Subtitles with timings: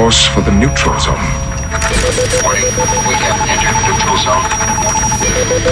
[0.00, 1.20] course for the neutral zone.
[2.42, 2.64] Warning,
[3.06, 4.44] we have entered neutral zone.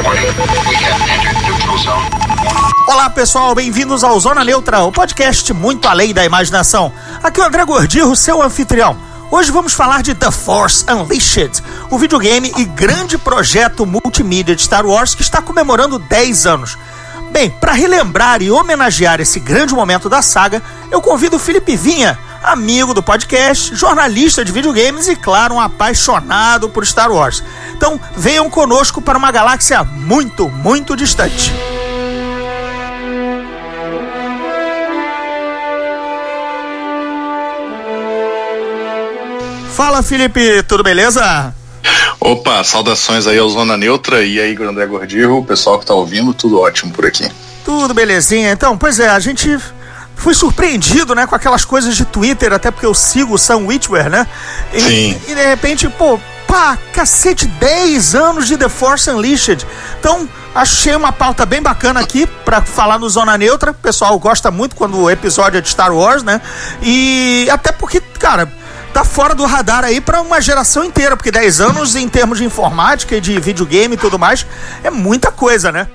[0.04, 0.28] Warning,
[0.68, 2.04] we have entered neutral zone.
[2.86, 6.92] Olá pessoal, bem-vindos ao Zona Neutra, o podcast muito além da imaginação.
[7.22, 8.98] Aqui é o André Gordirro, seu anfitrião.
[9.30, 14.84] Hoje vamos falar de The Force Unleashed, o videogame e grande projeto multimídia de Star
[14.84, 16.76] Wars que está comemorando 10 anos.
[17.30, 22.18] Bem, para relembrar e homenagear esse grande momento da saga, eu convido o Felipe Vinha,
[22.42, 27.42] amigo do podcast, jornalista de videogames e, claro, um apaixonado por Star Wars.
[27.76, 31.52] Então, venham conosco para uma galáxia muito, muito distante.
[39.74, 41.54] Fala, Felipe, tudo beleza?
[42.20, 46.34] Opa, saudações aí ao Zona Neutra e aí, André Gordirro, o pessoal que tá ouvindo,
[46.34, 47.30] tudo ótimo por aqui.
[47.64, 48.50] Tudo belezinha.
[48.50, 49.56] Então, pois é, a gente
[50.18, 54.10] foi surpreendido, né, com aquelas coisas de Twitter, até porque eu sigo o Sam Witwer,
[54.10, 54.26] né?
[54.74, 55.20] E, Sim.
[55.28, 59.64] E de repente, pô, pá, cacete, 10 anos de The Force Unleashed.
[60.00, 63.70] Então, achei uma pauta bem bacana aqui para falar no Zona Neutra.
[63.70, 66.40] O pessoal gosta muito quando o episódio é de Star Wars, né?
[66.82, 68.50] E até porque, cara,
[68.92, 72.44] tá fora do radar aí para uma geração inteira, porque 10 anos em termos de
[72.44, 74.44] informática e de videogame e tudo mais
[74.82, 75.86] é muita coisa, né?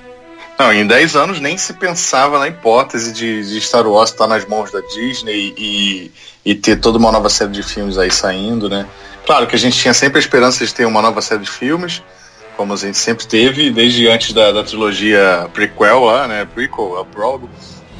[0.57, 4.45] Não, em 10 anos nem se pensava na hipótese de, de Star Wars estar nas
[4.45, 6.11] mãos da Disney e,
[6.45, 8.85] e ter toda uma nova série de filmes aí saindo, né?
[9.25, 12.03] Claro que a gente tinha sempre a esperança de ter uma nova série de filmes,
[12.55, 16.45] como a gente sempre teve, desde antes da, da trilogia prequel lá, né?
[16.45, 17.49] Prequel, a prólogo.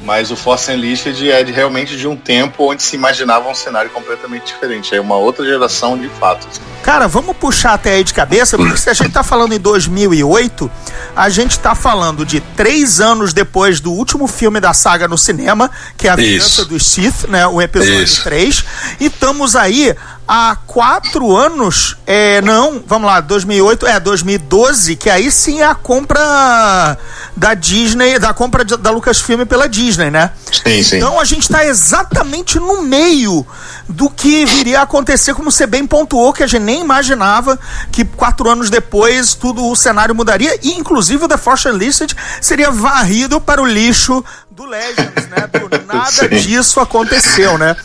[0.04, 3.90] Mas o Force Unleashed é de, realmente de um tempo onde se imaginava um cenário
[3.90, 4.94] completamente diferente.
[4.94, 6.60] É uma outra geração de fatos.
[6.82, 10.70] Cara, vamos puxar até aí de cabeça, porque se a gente tá falando em 2008,
[11.16, 15.70] a gente tá falando de três anos depois do último filme da saga no cinema,
[15.96, 16.66] que é A Vingança Isso.
[16.66, 17.46] dos Sith, né?
[17.46, 18.22] O episódio Isso.
[18.24, 18.64] 3.
[19.00, 25.30] E estamos aí há quatro anos, é, não, vamos lá, 2008, é, 2012, que aí
[25.30, 26.98] sim é a compra
[27.36, 30.30] da Disney, da compra da Lucasfilm pela Disney, né?
[30.50, 30.96] Sim, sim.
[30.96, 33.46] Então a gente está exatamente no meio
[33.88, 37.58] do que viria a acontecer, como você bem pontuou, que a gente nem imaginava
[37.92, 42.70] que quatro anos depois tudo o cenário mudaria e inclusive o The Force Unleashed seria
[42.70, 45.48] varrido para o lixo do Legends, né?
[45.52, 47.76] Do nada disso aconteceu, né?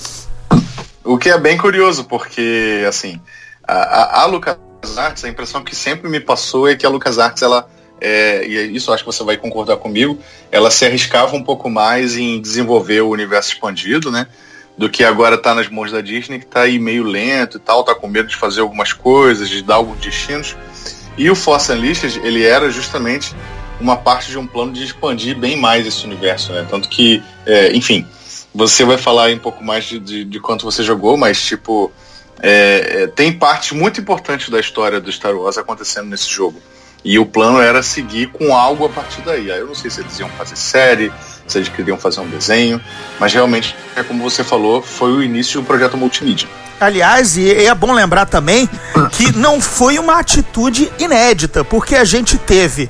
[1.09, 3.19] O que é bem curioso, porque, assim,
[3.67, 7.67] a, a, a LucasArts, a impressão que sempre me passou é que a LucasArts, ela,
[7.99, 10.19] é, e isso acho que você vai concordar comigo,
[10.51, 14.27] ela se arriscava um pouco mais em desenvolver o universo expandido, né?
[14.77, 17.83] Do que agora tá nas mãos da Disney, que tá aí meio lento e tal,
[17.83, 20.55] tá com medo de fazer algumas coisas, de dar alguns destinos.
[21.17, 23.35] E o Force Unleashed, ele era justamente
[23.81, 26.67] uma parte de um plano de expandir bem mais esse universo, né?
[26.69, 28.05] Tanto que, é, enfim,
[28.53, 31.91] você vai falar aí um pouco mais de, de, de quanto você jogou, mas tipo,
[32.41, 36.61] é, é, tem partes muito importantes da história do Star Wars acontecendo nesse jogo.
[37.03, 39.51] E o plano era seguir com algo a partir daí.
[39.51, 41.11] Aí eu não sei se eles iam fazer série,
[41.47, 42.81] se eles queriam fazer um desenho,
[43.19, 46.49] mas realmente, é como você falou, foi o início de um projeto multimídia.
[46.79, 48.69] Aliás, e é bom lembrar também
[49.11, 52.89] que não foi uma atitude inédita, porque a gente teve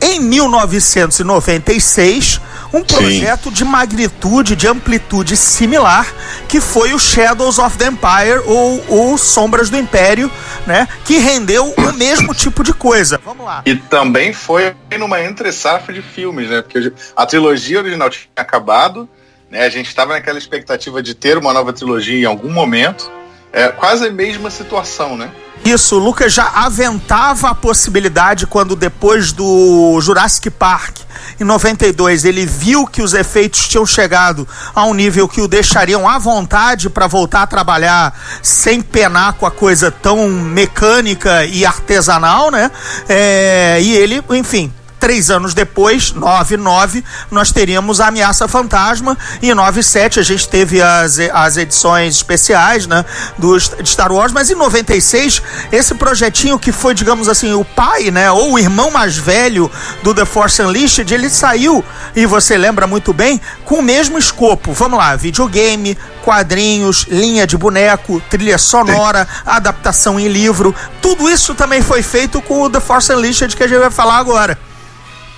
[0.00, 2.40] em 1996
[2.72, 6.06] um projeto de magnitude, de amplitude similar,
[6.48, 10.30] que foi o Shadows of the Empire ou o Sombras do Império,
[10.66, 10.88] né?
[11.04, 13.20] Que rendeu o mesmo tipo de coisa.
[13.24, 13.62] Vamos lá.
[13.66, 16.62] E também foi numa entre-safra de filmes, né?
[16.62, 19.08] Porque a trilogia original tinha acabado,
[19.50, 19.64] né?
[19.64, 23.10] A gente estava naquela expectativa de ter uma nova trilogia em algum momento.
[23.52, 25.30] É quase a mesma situação, né?
[25.64, 31.00] Isso, o Lucas já aventava a possibilidade quando depois do Jurassic Park,
[31.38, 36.08] em 92, ele viu que os efeitos tinham chegado a um nível que o deixariam
[36.08, 42.50] à vontade para voltar a trabalhar sem penar com a coisa tão mecânica e artesanal,
[42.50, 42.70] né?
[43.06, 49.54] É, e ele, enfim, Três anos depois, 9-9, nós teríamos a Ameaça Fantasma e em
[49.54, 53.02] 9-7 a gente teve as, as edições especiais né,
[53.38, 55.42] do, de Star Wars, mas em 96,
[55.72, 59.70] esse projetinho que foi, digamos assim, o pai, né, ou o irmão mais velho
[60.02, 61.82] do The Force Unleashed, ele saiu,
[62.14, 64.74] e você lembra muito bem, com o mesmo escopo.
[64.74, 71.80] Vamos lá, videogame, quadrinhos, linha de boneco, trilha sonora, adaptação em livro, tudo isso também
[71.80, 74.69] foi feito com o The Force Unleashed que a gente vai falar agora.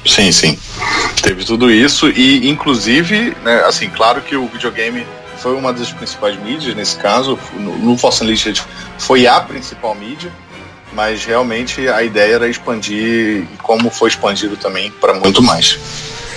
[0.07, 0.59] Sim, sim.
[1.23, 5.07] Teve tudo isso e, inclusive, né, assim, claro que o videogame
[5.39, 7.39] foi uma das principais mídias nesse caso.
[7.55, 8.63] No, no Force Unleashed
[8.99, 10.33] foi a principal mídia,
[10.93, 15.79] mas realmente a ideia era expandir, como foi expandido também, para muito mais.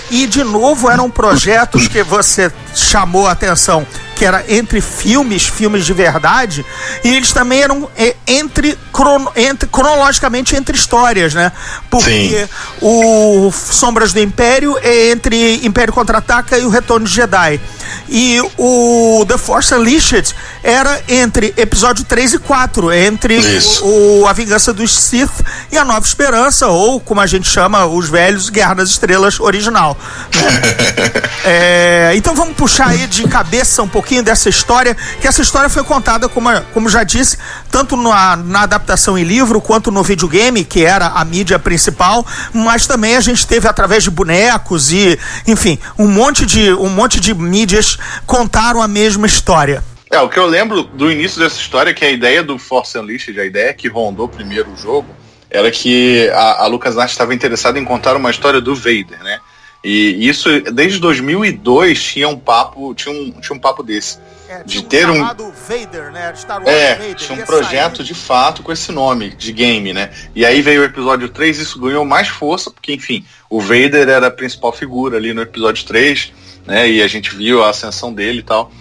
[0.10, 3.86] E de novo eram projetos que você chamou a atenção
[4.16, 6.66] que era entre filmes, filmes de verdade,
[7.04, 11.52] e eles também eram é, entre, crono, entre cronologicamente entre histórias, né?
[11.90, 12.50] Porque Sim.
[12.81, 17.60] o Sombras do Império é entre Império Contra-Ataca e o Retorno de Jedi.
[18.07, 23.40] E o The Force Unleashed era entre episódio 3 e 4, entre
[23.81, 27.86] o, o, A Vingança dos Sith e A Nova Esperança, ou como a gente chama
[27.86, 29.98] os velhos, Guerra das Estrelas original.
[31.48, 35.84] É, então vamos puxar aí de cabeça um pouquinho dessa história, que essa história foi
[35.84, 37.38] contada, como, como já disse,
[37.69, 42.88] tanto na, na adaptação em livro quanto no videogame, que era a mídia principal, mas
[42.88, 47.31] também a gente teve através de bonecos e, enfim, um monte de, um monte de
[47.36, 47.94] mídias
[48.25, 49.83] contaram a mesma história.
[50.12, 52.97] É, o que eu lembro do início dessa história é que a ideia do Force
[52.97, 55.07] Unleashed, a ideia que rondou primeiro o jogo,
[55.50, 59.39] era que a, a LucasArts estava interessada em contar uma história do Vader, né?
[59.83, 64.18] E isso, desde 2002, tinha um papo, tinha um, tinha um papo desse.
[64.50, 66.33] É, de ter um Vader, né?
[66.65, 68.06] É, Vader, tinha um projeto sair.
[68.06, 70.12] de fato com esse nome de game, né?
[70.33, 74.27] E aí veio o episódio 3, isso ganhou mais força, porque enfim, o Vader era
[74.27, 76.33] a principal figura ali no episódio 3,
[76.65, 76.89] né?
[76.89, 78.71] E a gente viu a ascensão dele e tal.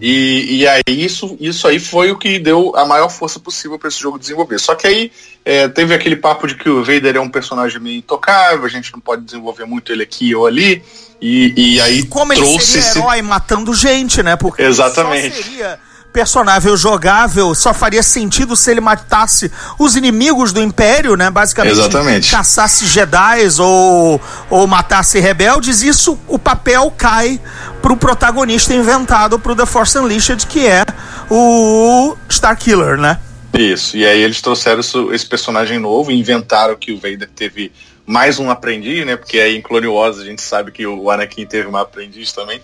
[0.00, 3.88] E, e aí isso, isso aí foi o que deu a maior força possível para
[3.88, 4.58] esse jogo desenvolver.
[4.58, 5.12] Só que aí
[5.44, 8.92] é, teve aquele papo de que o Vader é um personagem meio intocável, a gente
[8.92, 10.82] não pode desenvolver muito ele aqui ou ali.
[11.20, 12.98] E, e aí Como trouxe ele seria esse...
[12.98, 14.36] herói matando gente, né?
[14.36, 15.36] Porque Exatamente.
[15.36, 15.78] Só seria
[16.12, 21.30] personável jogável só faria sentido se ele matasse os inimigos do Império, né?
[21.30, 22.30] Basicamente, Exatamente.
[22.30, 25.82] caçasse Jedi ou, ou matasse rebeldes.
[25.82, 27.40] Isso, o papel cai
[27.80, 30.84] pro protagonista inventado pro The Force Unleashed, que é
[31.30, 33.18] o Starkiller, né?
[33.52, 37.72] Isso, e aí eles trouxeram isso, esse personagem novo, inventaram que o Vader teve
[38.06, 39.16] mais um aprendiz, né?
[39.16, 42.60] Porque aí em Clone Wars a gente sabe que o Anakin teve uma aprendiz também.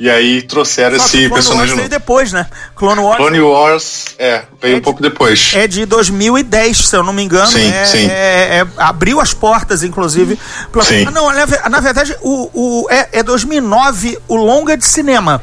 [0.00, 2.46] E aí trouxeram Só esse personagem Wars depois, né?
[2.74, 3.18] Clone Wars.
[3.18, 5.52] Clone Wars, é, veio é um pouco depois.
[5.54, 7.52] É de 2010, se eu não me engano.
[7.52, 8.06] Sim, é, sim.
[8.06, 10.38] É, é, abriu as portas, inclusive.
[10.72, 10.82] Pra...
[10.82, 11.04] Sim.
[11.06, 15.42] Ah, não, na, na verdade, o, o, é, é 2009 o longa de cinema.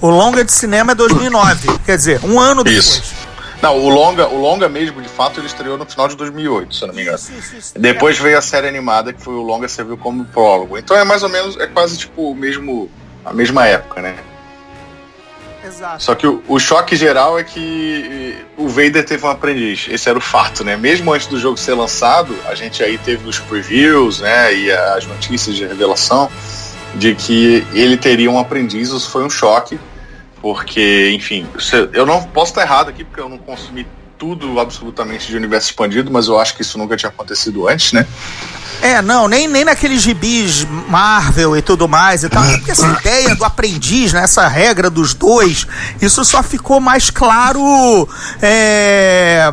[0.00, 2.86] O longa de cinema é 2009, quer dizer, um ano depois.
[2.86, 3.20] Isso.
[3.60, 6.82] Não, o longa, o longa mesmo, de fato, ele estreou no final de 2008, se
[6.82, 7.18] eu não me engano.
[7.18, 7.78] Isso, isso, isso.
[7.78, 10.78] Depois veio a série animada, que foi o longa serviu como prólogo.
[10.78, 12.90] Então é mais ou menos, é quase tipo o mesmo,
[13.24, 14.16] a mesma época, né?
[15.64, 16.02] Exato.
[16.02, 19.86] Só que o, o, choque geral é que o Vader teve um aprendiz.
[19.90, 20.76] Esse era o fato, né?
[20.76, 24.54] Mesmo antes do jogo ser lançado, a gente aí teve os previews, né?
[24.54, 26.30] E as notícias de revelação
[26.94, 28.88] de que ele teria um aprendiz.
[28.88, 29.78] Isso foi um choque,
[30.40, 31.46] porque, enfim,
[31.92, 33.86] eu não posso estar errado aqui porque eu não consumi
[34.20, 38.06] tudo absolutamente de universo expandido, mas eu acho que isso nunca tinha acontecido antes, né?
[38.82, 42.42] É, não, nem, nem naqueles gibis Marvel e tudo mais e tal.
[42.42, 45.66] Porque essa ideia do aprendiz, né, essa regra dos dois,
[46.00, 48.08] isso só ficou mais claro
[48.40, 49.52] é,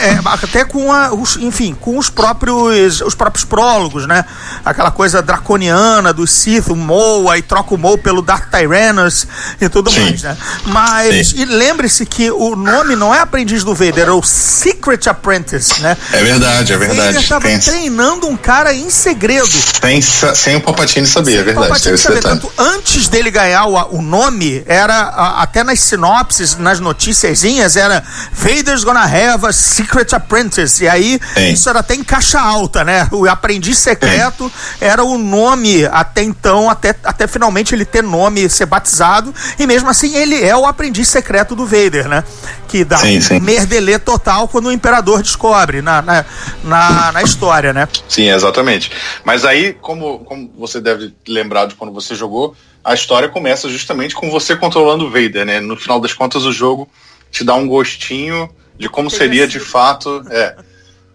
[0.00, 4.24] é, até com a, os, enfim, com os próprios os próprios prólogos, né?
[4.64, 9.26] Aquela coisa draconiana do Sith, o Moa, e troca o Moa pelo Dark Tyrannus
[9.60, 10.00] e tudo Sim.
[10.00, 10.36] mais, né?
[10.66, 11.42] Mas, Sim.
[11.42, 15.96] e lembre-se que o nome não é aprendiz do Vader, é o Secret Apprentice, né?
[16.12, 17.08] É verdade, é verdade.
[17.08, 19.46] Ele estava treinando um cara cara em segredo.
[19.46, 21.68] Sem, sem o Palpatine saber, sem é verdade.
[21.68, 22.20] Palpatine saber.
[22.20, 28.02] Tanto antes dele ganhar o, o nome, era a, até nas sinopses, nas noticiazinhas, era
[28.32, 30.84] Vader's gonna have a secret apprentice.
[30.84, 31.52] E aí, Sim.
[31.52, 33.06] isso era até em caixa alta, né?
[33.12, 34.76] O aprendiz secreto Sim.
[34.80, 39.34] era o nome até então, até, até finalmente ele ter nome, ser batizado.
[39.58, 42.24] E mesmo assim, ele é o aprendiz secreto do Vader, né?
[42.68, 46.24] Que dá sim, um merdelê total quando o imperador descobre na, na,
[46.62, 47.88] na, na história, né?
[48.08, 48.58] Sim, exatamente.
[48.68, 48.90] Exatamente.
[49.24, 54.14] Mas aí, como, como você deve lembrar de quando você jogou, a história começa justamente
[54.14, 55.60] com você controlando o Vader, né?
[55.60, 56.88] No final das contas, o jogo
[57.30, 58.48] te dá um gostinho
[58.78, 60.24] de como seria de fato.
[60.30, 60.56] É,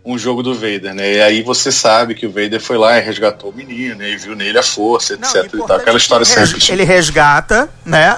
[0.05, 1.13] um jogo do Vader, né?
[1.13, 4.10] E aí você sabe que o Vader foi lá e resgatou o menino, né?
[4.12, 5.50] E viu nele a força, etc.
[5.53, 5.77] Não, e tal.
[5.77, 6.62] Aquela história sempre.
[6.69, 8.17] Ele resgata, né?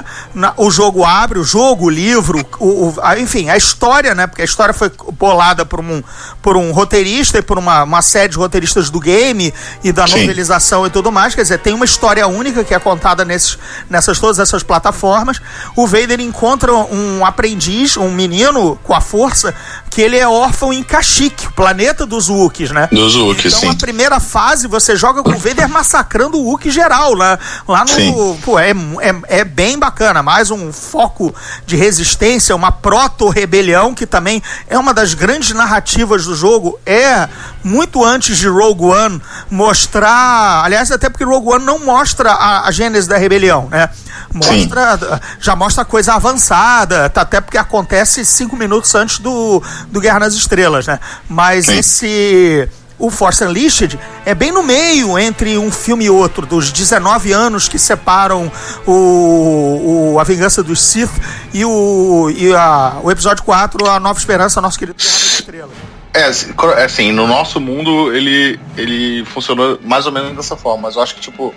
[0.58, 4.26] O jogo abre, o jogo, o livro, o, o, a, enfim, a história, né?
[4.26, 6.02] Porque a história foi bolada por um,
[6.42, 10.22] por um roteirista e por uma, uma série de roteiristas do game e da Sim.
[10.22, 11.36] novelização e tudo mais.
[11.36, 15.40] Quer dizer, tem uma história única que é contada nesses, nessas todas essas plataformas.
[15.76, 19.54] O Vader encontra um aprendiz, um menino com a força,
[19.92, 22.88] que ele é órfão em Kashyyyk, planeta planeta dos Wookiees, né?
[22.90, 23.70] Dos Wookiees, então, sim.
[23.70, 27.90] a primeira fase você joga com o Vader massacrando o Wookiee geral lá, lá no...
[27.90, 28.40] Sim.
[28.44, 34.42] Pô, é, é, é bem bacana, mais um foco de resistência, uma proto-rebelião que também
[34.70, 37.28] é uma das grandes narrativas do jogo, é
[37.62, 40.64] muito antes de Rogue One mostrar.
[40.64, 43.90] Aliás, até porque Rogue One não mostra a, a gênese da rebelião, né?
[44.36, 45.20] Mostra, Sim.
[45.40, 50.34] já mostra coisa avançada, tá, até porque acontece cinco minutos antes do, do Guerra nas
[50.34, 51.00] Estrelas, né?
[51.30, 51.78] Mas Sim.
[51.78, 57.32] esse o Force Unleashed é bem no meio entre um filme e outro, dos 19
[57.32, 58.52] anos que separam
[58.86, 61.12] o, o A Vingança dos Sith
[61.54, 65.72] e, o, e a, o episódio 4, A Nova Esperança, Nosso Querido Guerra das Estrelas.
[66.14, 71.02] É, assim, no nosso mundo ele, ele funcionou mais ou menos dessa forma, mas eu
[71.02, 71.54] acho que, tipo,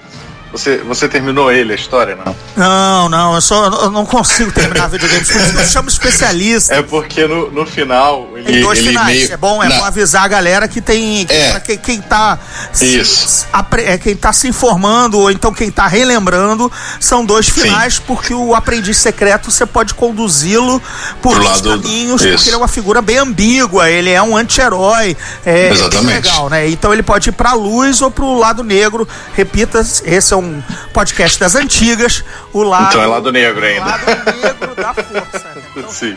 [0.51, 2.35] você, você terminou ele, a história, não?
[2.57, 6.75] Não, não, eu, só, eu não consigo terminar videogames, por isso que eu chamo especialista.
[6.75, 8.29] É porque no, no final.
[8.35, 9.17] Ele, tem dois ele finais.
[9.17, 9.33] Meio...
[9.33, 11.27] É bom, é bom avisar a galera que tem.
[11.27, 11.61] Que, é.
[11.61, 12.39] quem, quem tá.
[12.81, 13.29] Isso.
[13.29, 13.47] Se,
[13.85, 18.03] é, quem tá se informando, ou então quem tá relembrando, são dois finais, Sim.
[18.07, 20.81] porque o aprendiz secreto você pode conduzi-lo
[21.21, 22.29] por Pro lado caminhos, do...
[22.29, 25.17] porque ele é uma figura bem ambígua, ele é um anti-herói.
[25.45, 26.13] É, Exatamente.
[26.13, 26.69] É legal, né?
[26.71, 29.07] Então ele pode ir pra luz ou pro lado negro.
[29.35, 32.89] Repita, esse é um podcast das antigas, o lado.
[32.89, 33.85] Então é lado negro ainda.
[33.85, 35.55] lado negro da força.
[35.55, 35.63] Né?
[35.77, 36.17] Então, Sim.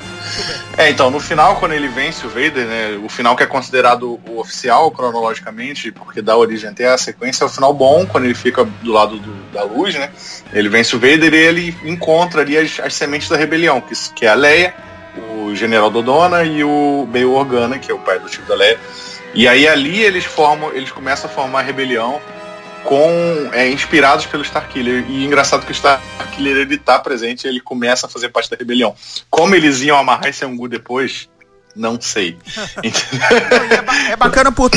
[0.78, 3.00] É, então, no final, quando ele vence o Vader, né?
[3.04, 7.48] O final que é considerado o oficial cronologicamente, porque dá origem até a sequência, é
[7.48, 10.10] o final bom, quando ele fica do lado do, da luz, né?
[10.54, 14.26] Ele vence o Vader e ele encontra ali as, as sementes da rebelião, que, que
[14.26, 14.74] é a Leia,
[15.18, 18.80] o General Dodona e o Bail Organa, que é o pai do tipo da Leia.
[19.34, 22.20] E aí ali eles formam, eles começam a formar a rebelião
[22.84, 25.06] com é, inspirados pelo Starkiller.
[25.10, 28.96] E engraçado que o Starkiller ele tá presente, ele começa a fazer parte da rebelião.
[29.30, 31.30] Como eles iam amarrar esse Angu depois,
[31.76, 32.38] não sei.
[34.10, 34.72] é, bacana por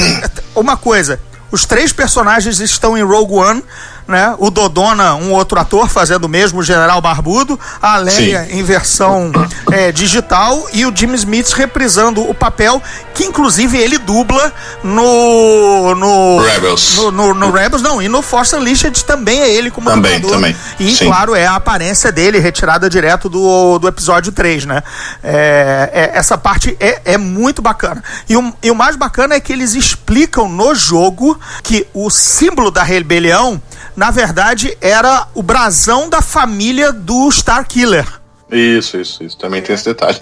[0.54, 1.20] uma coisa.
[1.50, 3.62] Os três personagens estão em Rogue One
[4.06, 4.34] né?
[4.38, 8.58] O Dodona, um outro ator fazendo o mesmo, General Barbudo, a Leia Sim.
[8.58, 9.32] em versão
[9.72, 12.82] é, digital e o Jim Smith reprisando o papel
[13.14, 16.96] que inclusive ele dubla no no Rebels.
[16.96, 20.36] No, no, no Rebels, não, e no Force Unleashed também é ele como também, dublador.
[20.36, 20.56] Também.
[20.78, 21.06] E Sim.
[21.06, 24.82] claro, é a aparência dele retirada direto do, do episódio 3, né?
[25.22, 28.02] É, é, essa parte é, é muito bacana.
[28.28, 32.70] E o, e o mais bacana é que eles explicam no jogo que o símbolo
[32.70, 33.60] da rebelião
[33.96, 38.06] na verdade, era o brasão da família do Star Killer.
[38.50, 39.38] Isso, isso, isso.
[39.38, 40.18] Também é, tem esse detalhe.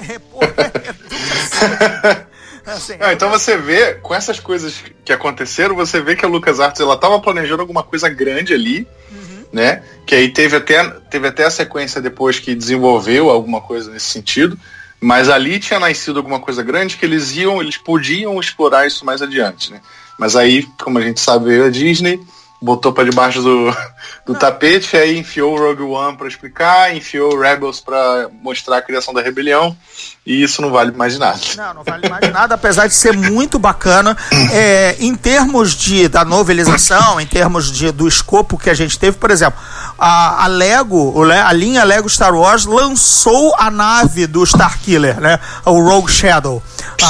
[2.65, 6.29] É, assim, Não, então você vê, com essas coisas que aconteceram, você vê que a
[6.29, 9.45] LucasArts ela estava planejando alguma coisa grande ali, uhum.
[9.53, 9.83] né?
[10.07, 14.59] Que aí teve até, teve até a sequência depois que desenvolveu alguma coisa nesse sentido.
[15.01, 19.21] Mas ali tinha nascido alguma coisa grande que eles iam, eles podiam explorar isso mais
[19.21, 19.81] adiante, né?
[20.17, 22.21] Mas aí, como a gente sabe, veio a Disney
[22.63, 23.77] botou para debaixo do,
[24.25, 28.83] do tapete, aí enfiou o Rogue One para explicar, enfiou o Rebels para mostrar a
[28.83, 29.77] criação da rebelião,
[30.25, 31.41] e isso não vale mais de nada.
[31.57, 34.17] Não, não vale mais de nada, apesar de ser muito bacana.
[34.55, 39.17] É, em termos de, da novelização, em termos de, do escopo que a gente teve,
[39.17, 39.59] por exemplo,
[40.05, 45.39] a, a Lego, a linha Lego Star Wars lançou a nave do Starkiller, né?
[45.65, 46.61] O Rogue Shadow.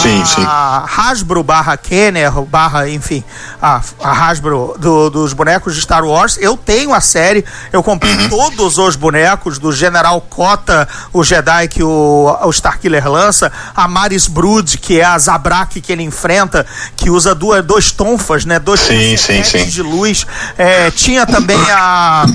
[0.03, 0.45] Sim, a, sim.
[0.47, 3.25] A Hasbro barra Kenner, barra, enfim,
[3.63, 6.37] a, a Hasbro do, dos bonecos de Star Wars.
[6.39, 8.29] Eu tenho a série, eu comprei uhum.
[8.29, 14.27] todos os bonecos do General Kota, o Jedi que o, o Starkiller lança, a Maris
[14.27, 18.59] Brood, que é a Zabrak que ele enfrenta, que usa duas, dois tonfas, né?
[18.59, 19.65] Dois sim, sim, sim.
[19.65, 20.27] de luz.
[20.59, 22.27] É, tinha também a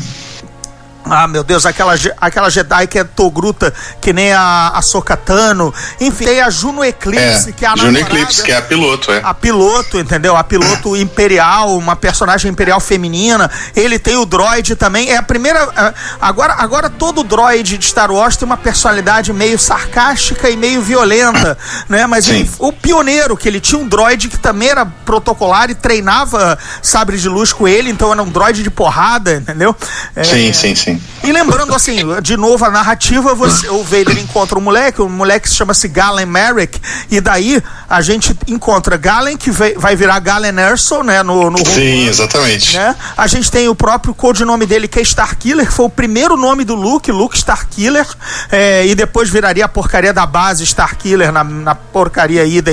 [1.09, 5.73] ah, meu Deus, aquela, aquela Jedi que é Togruta, que nem a, a Sokatano.
[5.99, 8.61] Enfim, tem a Juno Eclipse, é, que é a Juno namorada, Eclipse, que é a
[8.61, 9.21] piloto, é.
[9.23, 10.35] A piloto, entendeu?
[10.35, 13.49] A piloto imperial, uma personagem imperial feminina.
[13.75, 15.09] Ele tem o droid também.
[15.09, 15.93] É a primeira.
[16.19, 21.57] Agora, agora todo droid de Star Wars tem uma personalidade meio sarcástica e meio violenta,
[21.87, 22.05] né?
[22.07, 26.57] Mas ele, o pioneiro, que ele tinha um droid que também era protocolar e treinava
[26.81, 29.75] sabre de luz com ele, então era um droid de porrada, entendeu?
[30.15, 30.96] É, sim, sim, sim.
[31.23, 35.49] E lembrando, assim, de novo a narrativa, você, o Vader encontra um moleque, o moleque
[35.49, 36.79] chama-se Galen Merrick,
[37.11, 42.07] e daí a gente encontra Galen, que vai virar Galen Erso, né, no, no Sim,
[42.07, 42.75] exatamente.
[42.75, 42.95] Né?
[43.15, 46.63] A gente tem o próprio codinome dele, que é Starkiller, que foi o primeiro nome
[46.63, 48.07] do Luke, Luke Starkiller,
[48.51, 52.71] é, e depois viraria a porcaria da base Starkiller na, na porcaria ida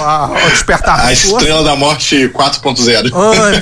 [0.00, 3.10] ao despertar A estrela da morte 4.0.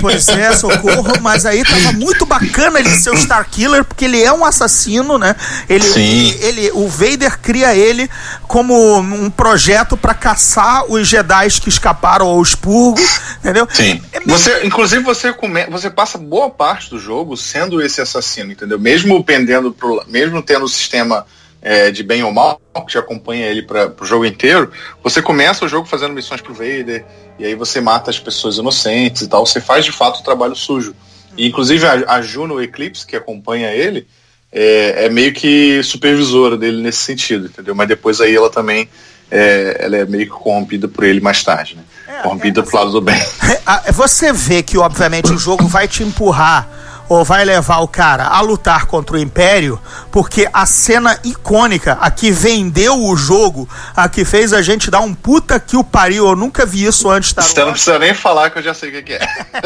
[0.01, 4.23] pois é, socorro, mas aí tava muito bacana ele ser o Starkiller Killer, porque ele
[4.23, 5.35] é um assassino, né?
[5.69, 6.01] Ele, Sim.
[6.41, 8.09] ele, ele o Vader cria ele
[8.47, 10.50] como um projeto para caçar
[10.89, 13.01] os Jedi que escaparam ao expurgo,
[13.39, 13.67] entendeu?
[13.71, 14.03] Sim.
[14.13, 18.79] É você, inclusive você come, você passa boa parte do jogo sendo esse assassino, entendeu?
[18.79, 21.27] Mesmo pendendo pro, mesmo tendo o sistema
[21.63, 24.71] é, de bem ou mal, que acompanha ele para o jogo inteiro,
[25.03, 27.05] você começa o jogo fazendo missões pro Vader,
[27.39, 30.57] e aí você mata as pessoas inocentes e tal, você faz de fato o trabalho
[30.57, 30.95] sujo.
[31.37, 34.07] E, inclusive a, a Juno Eclipse, que acompanha ele,
[34.53, 37.75] é, é, meio que supervisora dele nesse sentido, entendeu?
[37.75, 38.89] Mas depois aí ela também
[39.31, 41.83] é, ela é meio que corrompida por ele mais tarde, né?
[42.09, 43.21] É, corrompida é, pro lado do bem.
[43.93, 46.69] Você vê que, obviamente, o jogo vai te empurrar
[47.11, 49.81] ou vai levar o cara a lutar contra o Império,
[50.13, 55.01] porque a cena icônica, a que vendeu o jogo, a que fez a gente dar
[55.01, 57.33] um puta que o pariu, eu nunca vi isso antes.
[57.33, 59.19] Tá Você não precisa nem falar que eu já sei o que é.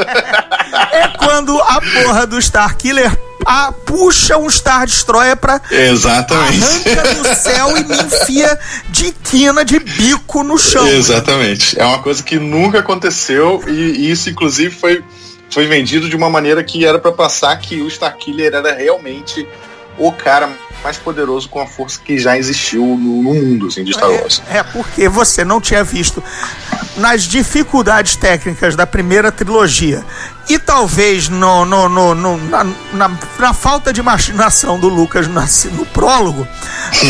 [0.90, 5.60] é quando a porra do Star Killer a, puxa um Star Destroyer pra.
[5.70, 6.64] Exatamente.
[6.64, 8.58] Arranca do céu e me enfia
[8.88, 10.86] de quina, de bico no chão.
[10.86, 11.76] Exatamente.
[11.76, 11.82] Né?
[11.82, 15.04] É uma coisa que nunca aconteceu e, e isso, inclusive, foi
[15.50, 19.46] foi vendido de uma maneira que era para passar que o Starkiller era realmente
[19.96, 20.50] o cara
[20.82, 24.20] mais poderoso com a força que já existiu no, no mundo assim, de Star é,
[24.20, 24.42] Wars.
[24.50, 26.22] É, é, porque você não tinha visto
[26.96, 30.04] nas dificuldades técnicas da primeira trilogia
[30.48, 35.40] e talvez no, no, no, no na, na, na, falta de imaginação do Lucas no,
[35.72, 36.46] no prólogo,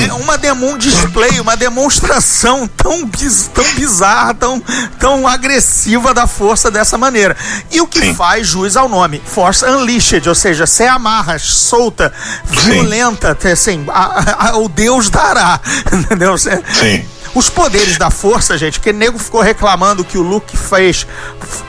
[0.08, 4.62] é uma demon display, uma demonstração tão, biz, tão bizarra, tão,
[4.98, 7.36] tão agressiva da força dessa maneira.
[7.70, 8.14] E o que Sim.
[8.14, 12.12] faz jus ao nome, Force Unleashed, ou seja, sem amarras, solta,
[12.44, 15.60] violenta, assim, a, a, o Deus dará,
[15.92, 16.38] entendeu?
[16.38, 17.13] Sim.
[17.34, 21.06] Os poderes da força, gente, porque nego ficou reclamando que o Luke fez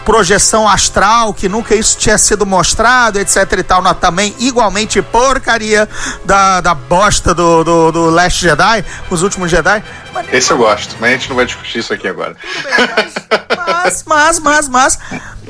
[0.06, 5.90] projeção astral, que nunca isso tinha sido mostrado, etc e tal, na também igualmente porcaria
[6.24, 9.84] da, da bosta do, do, do Last Jedi, os últimos Jedi.
[10.14, 12.36] Mas, Esse eu gosto, mas a gente não vai discutir isso aqui agora.
[13.68, 15.00] mas, mas, mas, mas,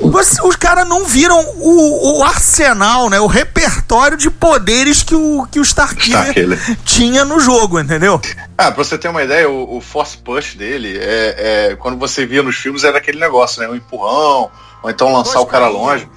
[0.00, 3.20] mas os caras não viram o, o, arsenal, né?
[3.20, 6.76] O repertório de poderes que o, que o Starkiller, Starkiller.
[6.84, 8.20] tinha no jogo, entendeu?
[8.58, 11.34] Ah, pra você ter uma ideia, o, o Force Push dele, é,
[11.72, 13.68] é, quando você via nos filmes, era aquele negócio, né?
[13.68, 14.50] Um empurrão,
[14.82, 16.08] ou então lançar o cara longe.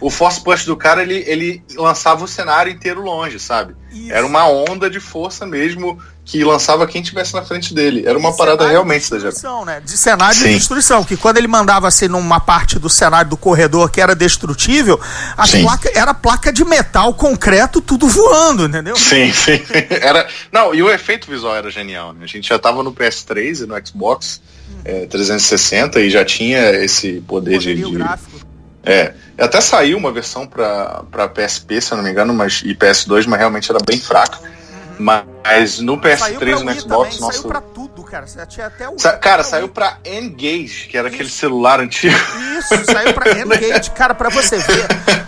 [0.00, 3.74] O Force Push do cara, ele, ele lançava o cenário inteiro longe, sabe?
[3.90, 4.12] Isso.
[4.12, 5.98] Era uma onda de força mesmo
[6.28, 8.04] que lançava quem tivesse na frente dele.
[8.06, 9.18] Era uma parada realmente da
[9.64, 9.80] né?
[9.80, 10.48] De cenário Sim.
[10.50, 14.14] de destruição, que quando ele mandava assim numa parte do cenário do corredor que era
[14.14, 15.00] destrutível,
[15.34, 18.94] a placa era placa de metal, concreto, tudo voando, entendeu?
[18.96, 19.58] Sim, sim.
[20.02, 22.20] Era, não, e o efeito visual era genial, né?
[22.24, 24.80] A gente já tava no PS3 e no Xbox hum.
[24.84, 27.90] é, 360 e já tinha esse poder de, de...
[27.90, 28.38] Gráfico.
[28.84, 33.26] É, até saiu uma versão para PSP, se eu não me engano, mas, e PS2,
[33.26, 34.38] mas realmente era bem fraca.
[34.98, 37.32] Mas no PS3 no Xbox, também, nossa.
[37.32, 38.26] Saiu pra tudo, cara.
[38.46, 38.98] Tinha até o.
[38.98, 41.14] Sa cara, saiu pra Engage, que era Isso.
[41.14, 42.16] aquele celular antigo.
[42.58, 43.90] Isso, saiu pra Engage.
[43.92, 44.86] cara, pra você ver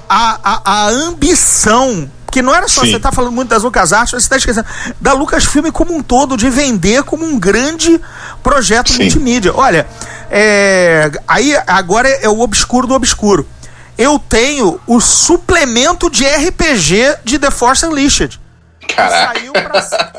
[0.09, 2.93] a, a, a ambição que não era só, Sim.
[2.93, 4.67] você tá falando muito das LucasArts, você tá esquecendo
[5.01, 8.01] da Lucasfilm como um todo, de vender como um grande
[8.43, 9.03] projeto Sim.
[9.03, 9.53] multimídia.
[9.55, 9.87] Olha,
[10.31, 13.47] é, aí agora é o obscuro do obscuro.
[13.99, 18.41] Eu tenho o suplemento de RPG de The Force Unleashed.
[18.95, 19.33] Caraca.
[19.33, 19.53] Que saiu,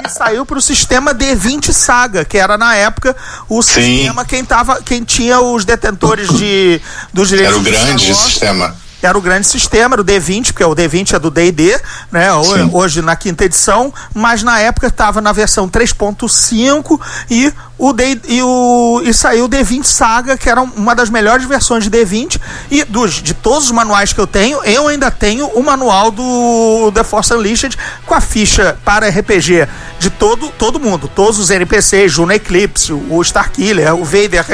[0.10, 3.16] saiu pro sistema D20 Saga, que era na época
[3.48, 3.82] o Sim.
[3.82, 6.82] sistema quem, tava, quem tinha os detentores de,
[7.14, 7.56] dos direitos.
[7.56, 11.20] Era o grande sistema era o grande sistema, era o D20, porque o D20 é
[11.20, 11.80] do D&D,
[12.12, 12.28] né?
[12.44, 12.70] Sim.
[12.72, 17.52] Hoje na quinta edição, mas na época estava na versão 3.5 e
[17.82, 21.84] o D, e, o, e saiu o D20 Saga, que era uma das melhores versões
[21.84, 22.40] de D20.
[22.70, 26.92] E dos, de todos os manuais que eu tenho, eu ainda tenho o manual do
[26.94, 29.68] The Force Unleashed com a ficha para RPG
[29.98, 31.08] de todo, todo mundo.
[31.08, 34.46] Todos os NPCs, Juno Eclipse, o Starkiller, o Vader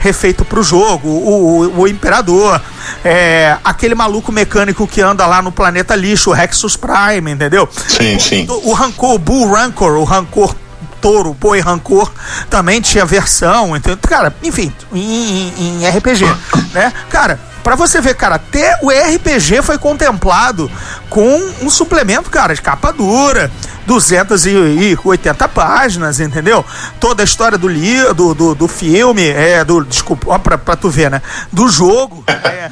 [0.00, 2.60] refeito para o jogo, o, o Imperador,
[3.04, 7.68] é, aquele maluco mecânico que anda lá no planeta lixo, o Rexus Prime, entendeu?
[7.86, 8.46] Sim, sim.
[8.48, 10.52] O, o Rancor, o Bull Rancor, o Rancor
[11.02, 12.10] Touro, Boi Rancor
[12.48, 13.98] também tinha versão, entendeu?
[14.00, 16.24] Cara, enfim, em, em, RPG,
[16.72, 16.92] né?
[17.10, 20.70] Cara, para você ver, cara, até o RPG foi contemplado
[21.10, 23.50] com um suplemento, cara, de capa dura,
[23.84, 26.64] 280 páginas, entendeu?
[27.00, 30.76] Toda a história do li, do, do, do filme, é, do, desculpa, ó, pra, pra
[30.76, 31.20] tu ver, né?
[31.52, 32.70] Do jogo, é,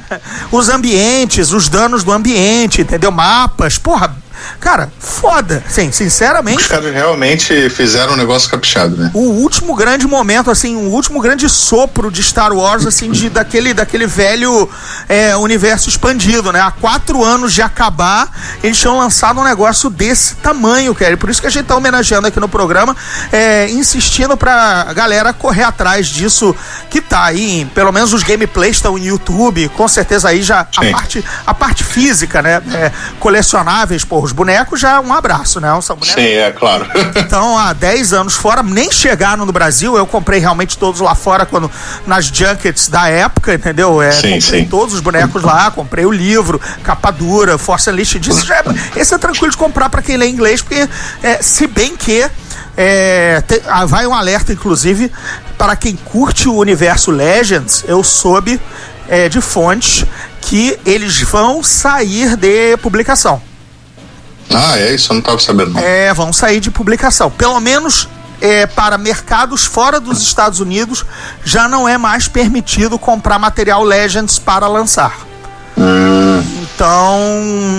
[0.51, 3.11] os ambientes, os danos do ambiente, entendeu?
[3.11, 4.15] Mapas, porra,
[4.59, 5.63] Cara, foda.
[5.67, 6.61] Sim, sinceramente.
[6.61, 9.11] Os caras realmente fizeram um negócio caprichado, né?
[9.13, 13.73] O último grande momento, assim, o último grande sopro de Star Wars, assim, de, daquele,
[13.73, 14.69] daquele velho
[15.07, 16.61] é, universo expandido, né?
[16.61, 18.29] Há quatro anos de acabar,
[18.63, 21.13] eles tinham lançado um negócio desse tamanho, cara.
[21.13, 22.95] E por isso que a gente tá homenageando aqui no programa,
[23.31, 26.55] é, insistindo pra galera correr atrás disso
[26.89, 27.65] que tá aí.
[27.73, 31.83] Pelo menos os gameplays estão em YouTube, com certeza aí já a parte, a parte
[31.83, 32.61] física, né?
[32.73, 35.67] É, colecionáveis por os bonecos já um abraço, né?
[35.81, 36.21] São bonecos.
[36.23, 36.85] Sim, é claro.
[37.15, 39.97] Então, há 10 anos fora, nem chegaram no Brasil.
[39.97, 41.69] Eu comprei realmente todos lá fora quando
[42.07, 44.01] nas junkets da época, entendeu?
[44.01, 44.65] É, Sim, comprei sim.
[44.65, 48.19] todos os bonecos lá, comprei o livro, capa dura, Force Unleashed.
[48.21, 48.63] Disse, já é-
[48.99, 50.87] esse é tranquilo de comprar para quem lê inglês, porque
[51.21, 52.25] é, se bem que
[52.77, 55.11] é, te- ah, vai um alerta, inclusive,
[55.57, 58.59] para quem curte o universo Legends, eu soube
[59.09, 60.05] é, de fontes
[60.39, 63.41] que eles vão sair de publicação.
[64.53, 65.71] Ah, é isso, eu não tava sabendo.
[65.71, 65.79] não.
[65.81, 67.29] É, vão sair de publicação.
[67.31, 68.07] Pelo menos
[68.41, 71.05] é, para mercados fora dos Estados Unidos,
[71.43, 75.13] já não é mais permitido comprar material Legends para lançar.
[76.73, 77.19] Então,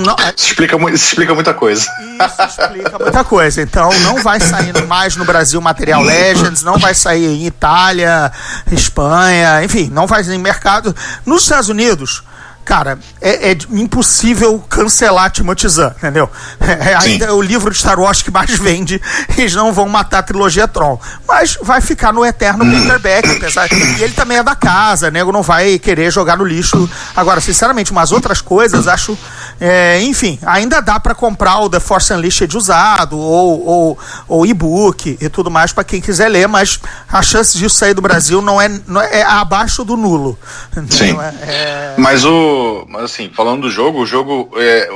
[0.06, 1.82] não, é, Isso explica, isso explica muita coisa.
[1.82, 3.60] isso explica muita coisa.
[3.62, 8.30] Então, não vai sair mais no Brasil material Legends, não vai sair em Itália,
[8.70, 10.94] Espanha, enfim, não vai sair em mercado.
[11.26, 12.22] Nos Estados Unidos,
[12.64, 16.30] cara, é, é impossível cancelar Timothy Zahn, entendeu?
[16.60, 17.12] É, Sim.
[17.12, 19.00] ainda é o livro de Star Wars que mais vende,
[19.36, 20.98] eles não vão matar a trilogia Tron.
[21.26, 23.68] Mas vai ficar no eterno paperback, apesar.
[23.72, 26.88] E ele também é da casa, nego não vai querer jogar no lixo.
[27.16, 29.16] Agora, sinceramente, umas outras coisas, acho.
[29.60, 33.98] é, enfim, ainda dá pra comprar o The Force Unleashed usado, ou, ou,
[34.28, 38.02] ou e-book e tudo mais pra quem quiser ler, mas a chance disso sair do
[38.02, 40.38] Brasil não é, não é, é abaixo do nulo.
[40.90, 41.18] Sim.
[41.20, 42.51] É- é- Mas o.
[42.88, 44.50] Mas assim, falando do jogo, o jogo.
[44.56, 44.88] é,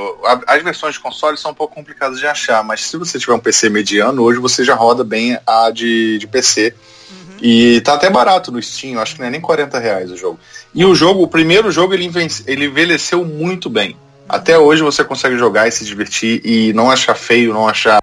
[0.47, 3.38] as versões de console são um pouco complicadas de achar, mas se você tiver um
[3.38, 6.75] PC mediano, hoje você já roda bem a de, de PC.
[7.40, 10.16] E tá até barato no Steam, eu acho que não é nem 40 reais o
[10.16, 10.38] jogo.
[10.75, 12.11] E o jogo, o primeiro jogo, ele,
[12.47, 13.97] ele envelheceu muito bem.
[14.29, 18.01] Até hoje você consegue jogar e se divertir e não achar feio, não achar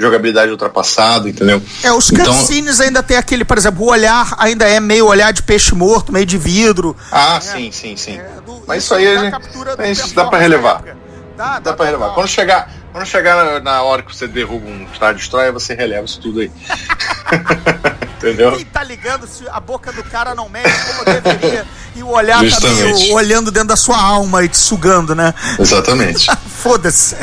[0.00, 1.62] jogabilidade ultrapassada, entendeu?
[1.82, 5.32] É, os Então- cutscenes ainda tem aquele, por exemplo, o olhar ainda é meio olhar
[5.32, 6.96] de peixe morto, meio de vidro.
[7.12, 8.18] Ah, sim, sim, sim.
[8.18, 9.36] É, do- Mas isso aí a dá gente-
[9.78, 10.82] a gente dá pra relevar.
[10.82, 10.96] da época.
[11.36, 12.10] Dá, Dá pra relevar.
[12.14, 16.20] Quando chegar, quando chegar na, hora que você derruba um Star Destroyer, você releva isso
[16.20, 16.50] tudo aí.
[18.18, 18.52] Entendeu?
[18.52, 22.38] Quem tá ligando se a boca do cara não mexe como deveria e o olhar
[22.40, 23.00] tá Justamente.
[23.00, 25.32] meio olhando dentro da sua alma e te sugando, né?
[25.58, 26.26] Exatamente.
[26.62, 27.16] Foda-se.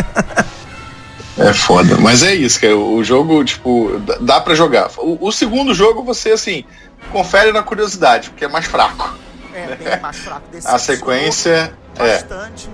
[1.37, 1.97] É foda.
[1.97, 2.75] Mas é isso, cara.
[2.75, 4.89] O jogo, tipo, dá- pra jogar.
[4.97, 6.63] O, o segundo jogo, você, assim,
[7.11, 9.15] confere na curiosidade, porque é mais fraco.
[9.53, 10.43] É bem mais fraco.
[10.65, 11.73] A sequência.
[11.97, 12.13] É.
[12.13, 12.69] Bastante.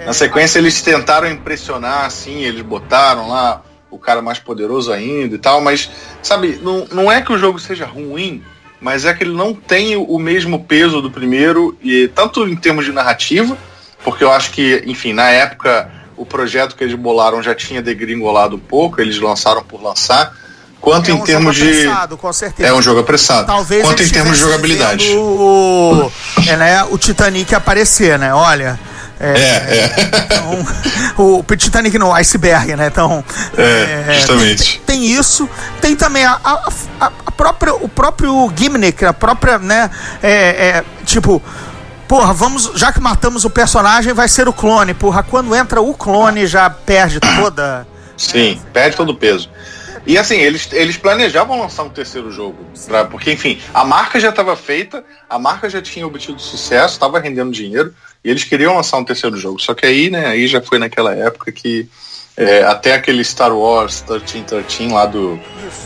[0.00, 5.36] É, Na sequência eles tentaram impressionar, assim, eles botaram lá o cara mais poderoso ainda
[5.36, 5.88] e tal, mas,
[6.22, 8.42] sabe, não, não é que o jogo seja ruim,
[8.80, 12.84] mas é que ele não tem o mesmo peso do primeiro, e tanto em termos
[12.84, 13.56] de narrativa,
[14.02, 18.56] porque eu acho que, enfim, na época o projeto que eles bolaram já tinha degringolado
[18.56, 20.32] um pouco, eles lançaram por lançar,
[20.80, 21.78] quanto é em um termos jogo de.
[21.86, 22.68] apressado, com certeza.
[22.68, 23.46] É um jogo apressado.
[23.46, 25.08] Talvez quanto em termos de jogabilidade.
[25.16, 26.10] O,
[26.46, 28.32] é, né, o Titanic aparecer, né?
[28.34, 28.78] Olha.
[29.20, 29.94] É, é.
[30.24, 30.66] Então,
[31.48, 32.88] o, Titanic no iceberg, né?
[32.88, 33.24] Então.
[33.56, 34.80] É, justamente.
[34.84, 35.48] Tem, tem isso.
[35.80, 36.68] Tem também a, a,
[37.00, 39.88] a- a própria, o próprio Gimmick, a própria, né?
[40.22, 41.40] É, é, tipo.
[42.08, 42.72] Porra, vamos.
[42.74, 44.94] Já que matamos o personagem, vai ser o clone.
[44.94, 47.86] Porra, quando entra o clone, já perde toda.
[48.16, 49.50] Sim, perde todo o peso.
[50.06, 52.58] E assim, eles, eles planejavam lançar um terceiro jogo.
[52.86, 57.18] Pra, porque, enfim, a marca já estava feita, a marca já tinha obtido sucesso, estava
[57.18, 59.58] rendendo dinheiro, e eles queriam lançar um terceiro jogo.
[59.58, 61.88] Só que aí, né, aí já foi naquela época que
[62.36, 65.38] é, até aquele Star Wars 1313 lá do,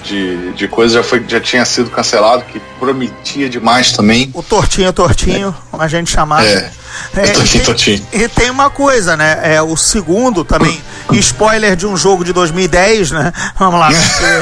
[0.02, 4.30] de, de coisa já, foi, já tinha sido cancelado, que prometia demais também.
[4.34, 6.46] O tortinho, tortinho, como a gente chamava.
[6.46, 6.70] É.
[7.16, 8.06] É, e Tortinho, tem- tortinho.
[8.12, 9.38] E tem uma coisa, né?
[9.42, 10.80] É, o segundo também,
[11.12, 13.32] spoiler de um jogo de 2010, né?
[13.58, 13.90] Vamos lá.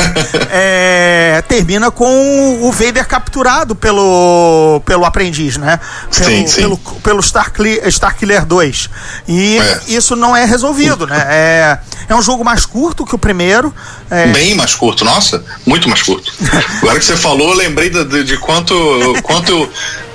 [0.51, 5.79] é, termina com o Vader capturado pelo, pelo aprendiz, né?
[6.17, 6.61] Pelo, Sim, sim.
[6.63, 7.53] pelo, pelo Star,
[7.87, 8.91] Starkiller 2.
[9.29, 9.81] E É.
[9.89, 11.27] isso não é resolvido, né?
[11.29, 13.75] É, é um jogo mais curto que o primeiro.
[14.11, 16.33] É, Bem mais curto, nossa, muito mais curto.
[16.83, 18.75] Agora que você falou, eu lembrei de, de- quanto,
[19.23, 19.71] quanto eu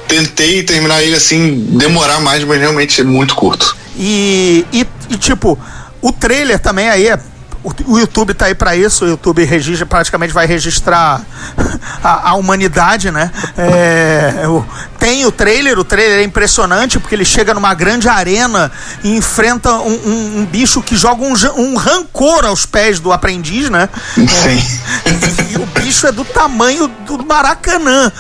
[0.08, 3.76] tentei terminar ele assim, demorar mais, mas realmente é muito curto.
[3.98, 5.58] E, e, e, tipo,
[6.02, 7.20] o trailer também aí é.
[7.64, 11.22] O, o YouTube tá aí pra isso, o YouTube registra, praticamente vai registrar
[12.04, 13.30] a, a humanidade, né?
[13.56, 14.66] É, o-
[14.98, 18.72] tem o trailer, o trailer é impressionante porque ele chega numa grande arena
[19.04, 23.70] e enfrenta um, um- um bicho que joga um, um rancor aos pés do aprendiz,
[23.70, 23.90] né?
[24.16, 25.52] Sim.
[25.52, 28.12] E o bicho é do tamanho do Maracanã.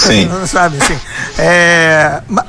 [0.00, 0.28] Sim.
[0.46, 0.98] Sabe assim?
[1.38, 2.46] É, ma-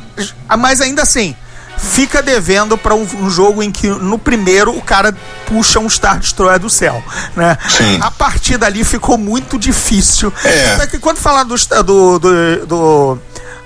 [0.57, 1.35] mas ainda assim,
[1.79, 5.15] fica devendo para um, um jogo em que no primeiro o cara
[5.45, 7.01] puxa um Star Destroyer do céu,
[7.35, 7.57] né?
[7.69, 7.99] Sim.
[8.01, 10.31] A partir dali ficou muito difícil.
[10.43, 10.73] É.
[10.75, 13.19] Até que quando falar do, do, do, do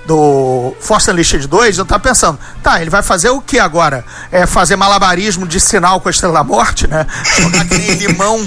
[0.06, 4.04] do Force Unleashed 2, eu tava pensando, tá, ele vai fazer o que agora?
[4.30, 7.06] É fazer malabarismo de sinal com a Estrela da Morte, né?
[7.38, 8.38] Jogar aquele limão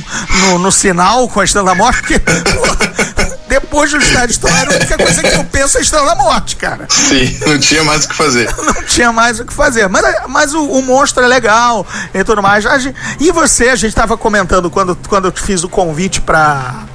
[0.42, 3.17] no, no sinal com a Estrela da Morte, porque, pô,
[3.60, 6.88] depois do Star Destroyer, a única coisa que eu penso é Estrela da Morte, cara.
[6.90, 8.54] Sim, não tinha mais o que fazer.
[8.58, 9.88] não tinha mais o que fazer.
[9.90, 12.66] Mas, mas o, o monstro é legal e tudo mais.
[13.20, 16.86] E você, a gente tava comentando quando, quando eu te fiz o convite pra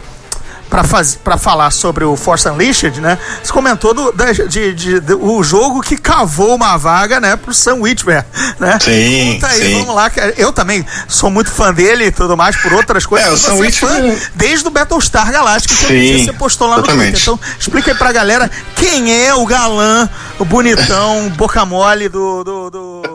[1.22, 3.18] para falar sobre o Force Unleashed, né?
[3.42, 7.52] Você comentou do, da, de, de, de, o jogo que cavou uma vaga, né, pro
[7.52, 8.24] Sam Witwer,
[8.58, 8.78] né?
[8.80, 9.78] Sim, Conta aí, sim.
[9.80, 10.08] vamos lá.
[10.08, 13.28] Que eu também sou muito fã dele e tudo mais por outras coisas.
[13.28, 13.90] É, o Sam Você Witwer...
[13.90, 17.04] fã desde o Battlestar Galactica que sim, você postou lá totalmente.
[17.06, 17.34] no Twitter.
[17.34, 20.08] Então, explica aí pra galera quem é o galã,
[20.38, 23.02] o bonitão, boca mole do do do,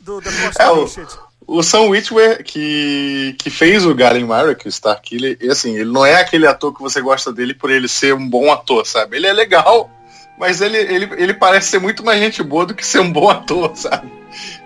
[0.00, 1.08] do, do Force É, Unleashed.
[1.08, 1.23] O
[1.62, 6.16] Sam Witwer, que, que fez o Galen Marek, o Starkiller, e assim, ele não é
[6.20, 9.16] aquele ator que você gosta dele por ele ser um bom ator, sabe?
[9.16, 9.90] Ele é legal,
[10.38, 13.28] mas ele, ele, ele parece ser muito mais gente boa do que ser um bom
[13.28, 14.10] ator, sabe?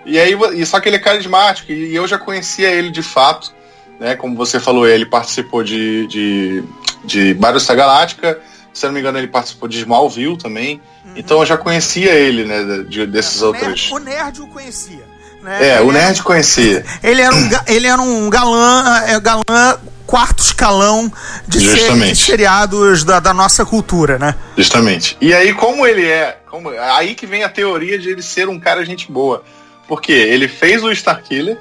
[0.05, 3.53] E aí, e só que ele é carismático, e eu já conhecia ele de fato,
[3.99, 4.15] né?
[4.15, 6.63] Como você falou, ele participou de, de,
[7.03, 8.39] de Battlestar Galáctica,
[8.73, 10.81] se eu não me engano, ele participou de Smallville também.
[11.15, 12.83] Então eu já conhecia ele, né?
[12.87, 13.91] de- desses O outros.
[13.91, 15.03] nerd, o nerd o conhecia.
[15.41, 15.69] Né?
[15.69, 16.83] É, Ele o nerd conhecia.
[17.01, 21.11] Ele era um, ele era um galã, é, galã quarto escalão
[21.47, 24.35] de, ser- de seriados da, da nossa cultura, né?
[24.57, 25.15] Justamente.
[25.21, 26.39] E aí, como ele é.
[26.49, 29.43] Como, aí que vem a teoria de ele ser um cara gente boa.
[29.87, 31.57] Porque ele fez o Starkiller,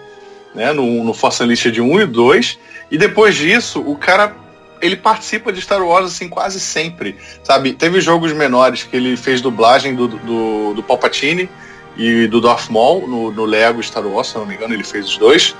[0.55, 2.59] né, no, no Force Unleashed 1 e 2,
[2.91, 4.35] e depois disso, o cara.
[4.81, 7.73] Ele participa de Star Wars assim quase sempre, sabe?
[7.73, 11.51] Teve jogos menores que ele fez dublagem do, do, do Palpatine
[11.99, 15.07] e do Darth Maul no, no Lego Star Wars, se não me engano, ele fez
[15.07, 15.55] os dois.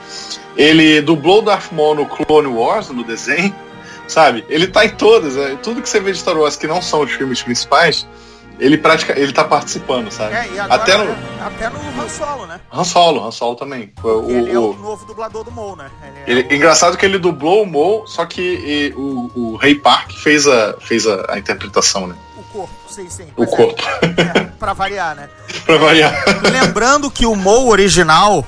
[0.57, 3.55] Ele dublou Darth Maul no Clone Wars, no desenho,
[4.07, 4.45] sabe?
[4.49, 7.01] Ele tá em todas, é, tudo que você vê de Star Wars que não são
[7.01, 8.07] os filmes principais,
[8.59, 10.35] ele pratica, ele tá participando, sabe?
[10.35, 11.17] É, agora, Até no né,
[11.47, 12.61] até no Han Solo, né?
[12.73, 13.93] Han Solo, Han Solo também.
[14.03, 15.91] O, ele é o o- novo dublador do Maul, né?
[16.27, 19.75] Ele é ele- engraçado que ele dublou o Maul, só que e, o, o Ray
[19.77, 22.15] Park fez a, fez a, a interpretação, né?
[22.37, 23.27] o, o corpo, sim, sim.
[23.37, 23.47] O é.
[23.47, 23.83] corpo.
[24.37, 25.29] É, pra variar, né?
[25.65, 26.13] pra variar.
[26.51, 28.45] Lembrando que o Mo original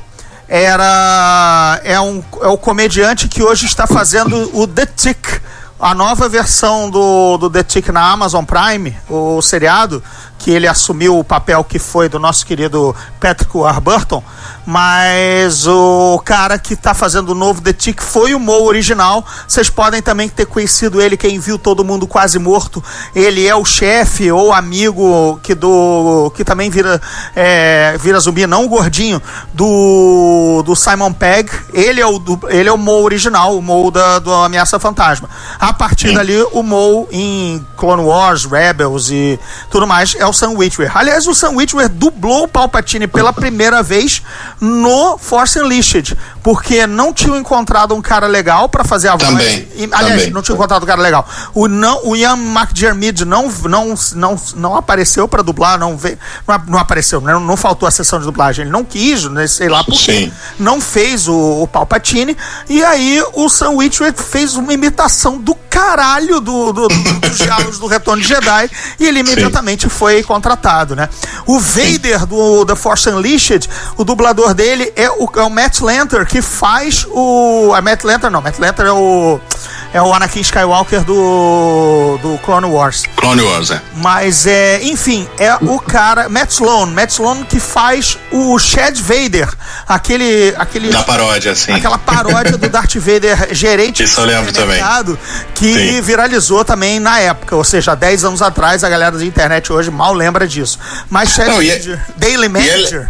[0.48, 5.40] era é, um, é o comediante que hoje está fazendo o The Tick,
[5.80, 10.02] a nova versão do, do The Tick na Amazon Prime, o seriado,
[10.40, 14.24] que ele assumiu o papel que foi do nosso querido Patrick Warburton,
[14.64, 19.22] mas o cara que está fazendo o novo The Tick foi o Mo original.
[19.46, 22.82] Vocês podem também ter conhecido ele, quem viu Todo Mundo Quase Morto.
[23.14, 26.98] Ele é o chefe ou amigo que do que também vira
[27.36, 29.20] é, vira zumbi, não o gordinho
[29.52, 31.50] do, do Simon Pegg.
[31.74, 35.28] Ele é o do- ele é o Mo original, o Mo da do Ameaça Fantasma.
[35.58, 39.38] A partir dali o Mo em Clone Wars, Rebels e
[39.70, 40.96] tudo mais é o Sam Witwer.
[40.96, 44.22] Aliás, o Sam Witwer dublou o Palpatine pela primeira vez
[44.60, 49.28] no Force Unleashed, porque não tinham encontrado um cara legal para fazer a voz.
[49.30, 50.30] Também, E, aliás, também.
[50.30, 51.26] não tinha encontrado um cara legal.
[51.54, 56.62] O, não, o Ian McDiarmid não, não, não, não apareceu para dublar, não, veio, não,
[56.68, 57.32] não apareceu, né?
[57.32, 58.62] não, não faltou a sessão de dublagem.
[58.64, 59.46] Ele não quis, né?
[59.46, 60.12] sei lá por quê.
[60.12, 60.32] Sim.
[60.58, 62.36] Não fez o, o Palpatine.
[62.68, 67.78] E aí o Sam Witwer fez uma imitação do caralho do, do, do- dos diálogos
[67.78, 71.08] do Retorno de Jedi e ele imediatamente foi contratado, né?
[71.46, 76.26] O Vader do The Force Unleashed, o dublador dele é o, é o Matt Lanter
[76.26, 77.72] que faz o.
[77.74, 79.40] A Matt Lanter não, Matt Lanter é o.
[79.92, 83.02] É o Anakin Skywalker do, do Clone Wars.
[83.16, 83.82] Clone Wars, é.
[83.96, 89.48] Mas é, enfim, é o cara, Matt Sloan, Matt Sloan que faz o Chad Vader,
[89.88, 91.72] aquele aquele Da paródia, assim.
[91.72, 94.80] aquela paródia do Darth Vader gerente Isso eu lembro também.
[95.54, 96.00] que Sim.
[96.02, 100.09] viralizou também na época, ou seja, 10 anos atrás, a galera da internet hoje mal
[100.12, 100.78] lembra disso.
[101.08, 103.08] Mas Chad Não, e é- Vader, Daily Manager,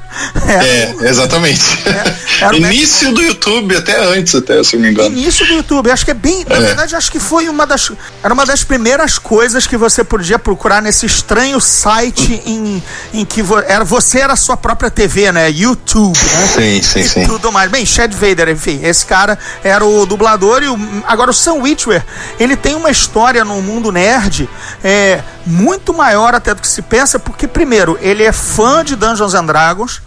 [0.49, 0.53] é,
[1.01, 1.61] É, exatamente.
[2.53, 5.09] o Início do YouTube, até antes, até, se não me engano.
[5.17, 6.45] Início do YouTube, acho que é bem.
[6.49, 6.61] Na É.
[6.61, 7.91] verdade, acho que foi uma das.
[8.23, 12.83] Era uma das primeiras coisas que você podia procurar nesse estranho site em,
[13.15, 15.51] em que vo, era, você era a sua própria TV, né?
[15.51, 16.47] YouTube, né?
[16.55, 17.27] Sim, sim, e sim.
[17.27, 17.71] tudo mais.
[17.71, 22.05] Bem, Chad Vader, enfim, esse cara era o dublador e o, agora o Sam Witwer,
[22.39, 24.49] ele tem uma história no mundo nerd
[24.83, 29.33] é, muito maior até do que se pensa, porque primeiro, ele é fã de Dungeons
[29.35, 30.03] and Dragons,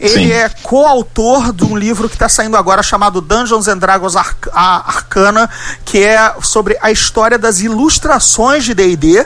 [0.00, 0.32] ele Sim.
[0.32, 4.82] é coautor de um livro que está saindo agora chamado Dungeons and Dragons Arc- a-
[4.88, 5.48] Arcana,
[5.84, 9.24] que é sobre a história das ilustrações de D&D.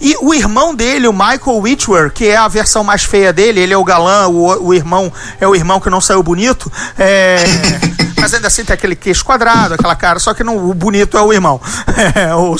[0.00, 3.72] E o irmão dele, o Michael Witwer, que é a versão mais feia dele, ele
[3.72, 6.70] é o galã, o, o irmão é o irmão que não saiu bonito.
[6.98, 7.36] É,
[8.20, 11.22] Mas ainda assim tem aquele queixo quadrado, aquela cara, só que não, o bonito é
[11.22, 11.60] o irmão.
[12.14, 12.56] É, o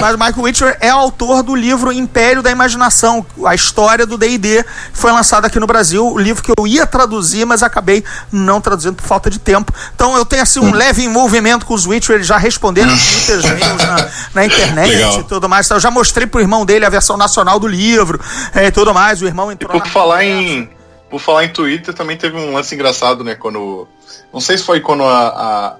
[0.00, 4.64] Mas o Michael Witcher é autor do livro Império da Imaginação, a história do D&D,
[4.92, 8.94] foi lançado aqui no Brasil, o livro que eu ia traduzir, mas acabei não traduzindo
[8.94, 9.72] por falta de tempo.
[9.94, 13.40] Então eu tenho assim um leve envolvimento com os Witcher, eles já responderam Twitter
[13.86, 15.20] na, na internet Legal.
[15.20, 15.66] e tudo mais.
[15.66, 18.20] Então, eu já mostrei pro irmão dele a versão nacional do livro
[18.54, 19.20] é, e tudo mais.
[19.22, 19.76] O irmão entrou.
[19.76, 20.70] E por falar em
[21.10, 23.34] por falar em Twitter, também teve um lance engraçado, né?
[23.34, 23.88] Quando.
[24.32, 25.28] Não sei se foi quando a.
[25.28, 25.76] a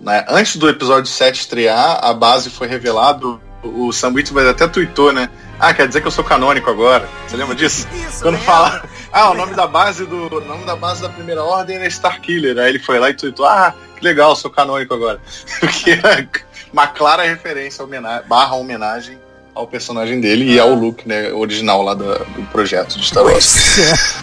[0.00, 3.40] né, antes do episódio 7 estrear, a base foi revelado.
[3.62, 5.28] O Sam Whitman até tweetou, né?
[5.58, 7.06] Ah, quer dizer que eu sou canônico agora.
[7.28, 7.86] Você lembra disso?
[7.92, 8.82] Isso, Quando fala.
[9.12, 10.34] Ah, o nome da base do.
[10.34, 12.56] O nome da base da primeira ordem é Starkiller.
[12.58, 15.20] Aí ele foi lá e tweetou, ah, que legal, sou canônico agora.
[15.60, 16.26] Porque é
[16.72, 19.18] uma clara referência, homenagem, barra homenagem
[19.54, 23.78] ao personagem dele e ao look né, original lá do, do projeto de Star Wars.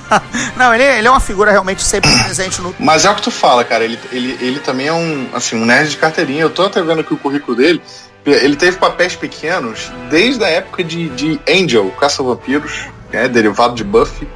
[0.56, 2.76] Não, ele, ele é uma figura realmente sempre presente no.
[2.80, 3.84] Mas é o que tu fala, cara.
[3.84, 6.42] Ele, ele, ele também é um, assim, um nerd de carteirinha.
[6.42, 7.82] Eu tô até vendo aqui o currículo dele.
[8.26, 14.28] Ele teve papéis pequenos desde a época de, de Angel, Caça-Vampiros, né, derivado de Buffy.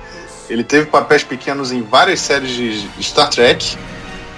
[0.50, 3.78] Ele teve papéis pequenos em várias séries de Star Trek,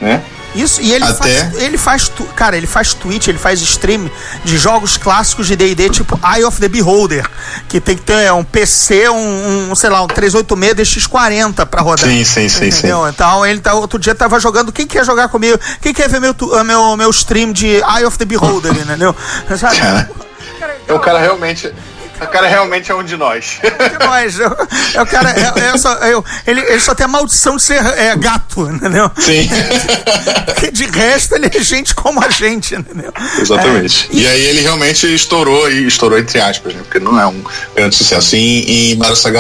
[0.02, 0.24] né?
[0.56, 1.14] Isso, e ele Até...
[1.14, 1.62] faz.
[1.62, 2.12] Ele faz.
[2.36, 4.10] Cara, ele faz tweet, ele faz stream
[4.44, 7.28] de jogos clássicos de DD, tipo Eye of the Beholder,
[7.68, 12.08] que tem que ter um PC, um, um sei lá, um 386 DX40 pra rodar.
[12.08, 13.04] Sim, sim, sim, entendeu?
[13.04, 13.10] sim.
[13.10, 14.72] Então ele tá, outro dia tava jogando.
[14.72, 15.60] Quem quer jogar comigo?
[15.82, 19.16] Quem quer ver meu, meu, meu stream de Eye of the Beholder, entendeu?
[19.58, 19.78] Sabe?
[19.78, 20.10] Cara,
[20.90, 21.74] o cara realmente
[22.24, 23.60] o cara realmente é um de nós.
[23.62, 24.40] de nós.
[24.40, 24.50] Eu,
[24.96, 28.16] eu, cara, eu, eu só, eu, ele, ele só tem a maldição de ser é,
[28.16, 29.10] gato, entendeu?
[29.18, 29.50] Sim.
[30.46, 33.14] Porque de resto ele é gente como a gente, entendeu?
[33.40, 34.10] Exatamente.
[34.12, 36.82] É, e, e, aí ele realmente estourou, e estourou entre aspas, né?
[36.84, 37.44] Porque não é um
[37.76, 39.32] grande sucesso em, em Battlestar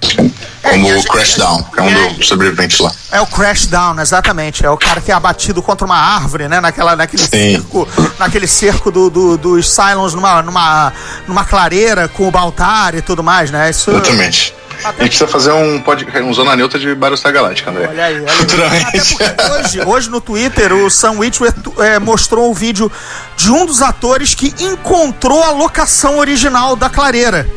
[0.00, 0.46] Galáctica.
[0.62, 2.92] É, como o Crashdown, que é um dos sobreviventes lá.
[3.12, 4.64] É o Crashdown, exatamente.
[4.64, 6.60] É o cara que é abatido contra uma árvore, né?
[6.60, 7.28] Naquela, naquele Sim.
[7.28, 10.92] cerco, naquele cerco do, do, dos Cylons numa, numa,
[11.26, 13.70] numa clareira com o Baltar e tudo mais, né?
[13.70, 14.54] Isso, Exatamente.
[14.84, 14.88] Até...
[14.88, 16.06] A gente precisa fazer um, pod...
[16.22, 17.86] um Zona Neutra de Battlestar Galáctica, André.
[17.88, 19.64] Olha aí, olha aí.
[19.64, 22.92] Hoje, hoje no Twitter, o Sam Witwer é, mostrou um vídeo
[23.36, 27.48] de um dos atores que encontrou a locação original da clareira.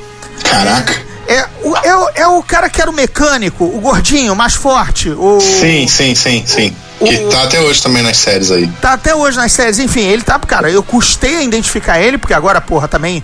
[0.43, 1.08] Caraca.
[1.29, 5.11] É, o, é, é o cara que era o mecânico, o gordinho, mais forte.
[5.11, 6.75] O, sim, sim, sim, sim.
[6.99, 8.67] O, que tá até hoje também nas séries aí.
[8.81, 12.33] Tá até hoje nas séries, enfim, ele tá, cara, eu custei a identificar ele, porque
[12.33, 13.23] agora, porra, também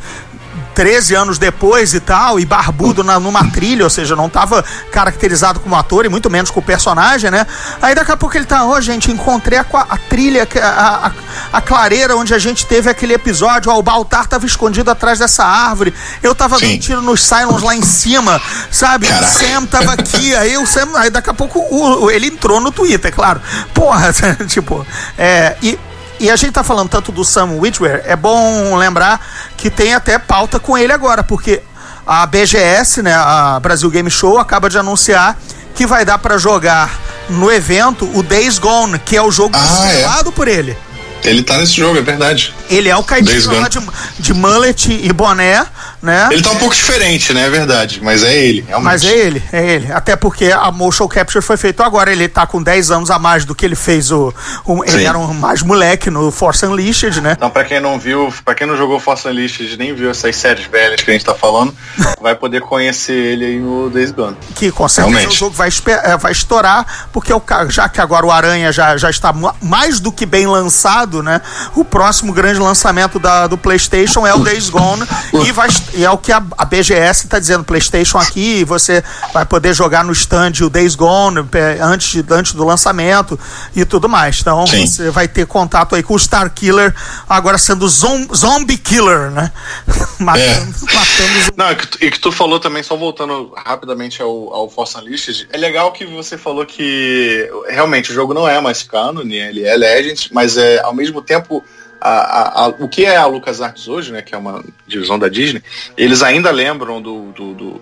[0.76, 5.62] 13 anos depois e tal, e barbudo na, numa trilha, ou seja, não estava caracterizado
[5.62, 7.48] como ator e muito menos com o personagem, né?
[7.82, 11.12] Aí daqui a pouco ele tá, ó, oh, gente, encontrei a, a trilha, a, a,
[11.54, 15.46] a, clareira onde a gente teve aquele episódio, ó, o Baltar tava escondido atrás dessa
[15.46, 16.68] árvore, eu tava Sim.
[16.68, 19.08] dando tiro nos Cylons lá em cima, sabe?
[19.08, 19.26] Caraca.
[19.26, 22.72] O Sam tava aqui, aí o Sam, aí daqui a pouco o, ele entrou no
[22.72, 23.42] Twitter, claro.
[23.74, 24.12] Porra,
[24.46, 24.86] tipo,
[25.18, 25.80] é, e
[26.20, 29.20] e a gente tá falando tanto do Sam Witwer, é bom lembrar
[29.58, 31.62] que tem até pauta com ele agora, porque
[32.06, 35.38] a BGS, né, a Brasil Game Show, acaba de anunciar
[35.76, 36.98] que vai dar para jogar
[37.30, 40.32] no evento o Days Gone, que é o jogo ah, é.
[40.32, 40.78] por ele.
[41.24, 42.54] Ele tá nesse jogo, é verdade.
[42.70, 43.80] Ele é o caipira de,
[44.20, 45.66] de mullet e boné,
[46.06, 46.30] né?
[46.32, 47.48] Ele tá um pouco diferente, né?
[47.48, 48.00] É verdade.
[48.02, 48.86] Mas é ele, realmente.
[48.86, 49.92] Mas é ele, é ele.
[49.92, 52.12] Até porque a motion capture foi feito agora.
[52.12, 54.34] Ele tá com 10 anos a mais do que ele fez o.
[54.66, 57.34] o ele era um mais moleque no Force Unleashed, né?
[57.36, 60.66] Então, pra quem não viu, pra quem não jogou Force Unleashed nem viu essas séries
[60.66, 61.74] velhas que a gente tá falando,
[62.22, 64.38] vai poder conhecer ele aí no Days Gone.
[64.54, 65.36] Que com certeza realmente.
[65.36, 65.70] o jogo vai,
[66.04, 70.12] é, vai estourar, porque o, já que agora o Aranha já, já está mais do
[70.12, 71.42] que bem lançado, né?
[71.76, 75.04] O próximo grande lançamento da, do PlayStation é o Days Gone
[75.46, 79.04] e, vai, e é o que a, a BGS está dizendo: PlayStation aqui, você
[79.34, 81.40] vai poder jogar no stand o Days Gone
[81.82, 83.40] antes, antes do lançamento
[83.76, 84.40] e tudo mais.
[84.40, 84.86] Então Sim.
[84.86, 86.94] você vai ter contato aí com o Star Killer,
[87.28, 89.52] agora sendo zom, Zombie Killer, né?
[90.20, 90.94] matando, é.
[90.94, 94.70] matando Não, e que, tu, e que tu falou também, só voltando rapidamente ao, ao
[94.70, 99.22] Force Unleashed, é legal que você falou que realmente o jogo não é mais canon,
[99.22, 101.64] ele é Legend, mas é ao mesmo tempo
[102.02, 105.64] a, a, o que é a LucasArts hoje, né, que é uma divisão da Disney,
[105.98, 107.82] eles ainda lembram do, do, do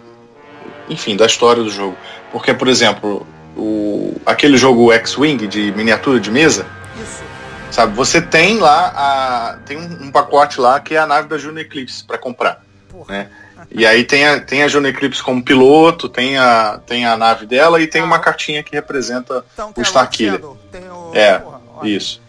[0.89, 1.97] enfim, da história do jogo.
[2.31, 6.65] Porque, por exemplo, o, aquele jogo X-Wing de miniatura de mesa,
[7.01, 7.23] Isso.
[7.71, 11.37] sabe, você tem lá a, tem um, um, pacote lá que é a nave da
[11.37, 13.13] Juno Eclipse para comprar, Porra.
[13.13, 13.29] né?
[13.71, 17.45] E aí tem a, tem a Juno Eclipse como piloto, tem a, tem a nave
[17.45, 18.05] dela e tem ah.
[18.05, 20.41] uma cartinha que representa então, o Starkiller.
[21.13, 22.22] É, Porra, isso.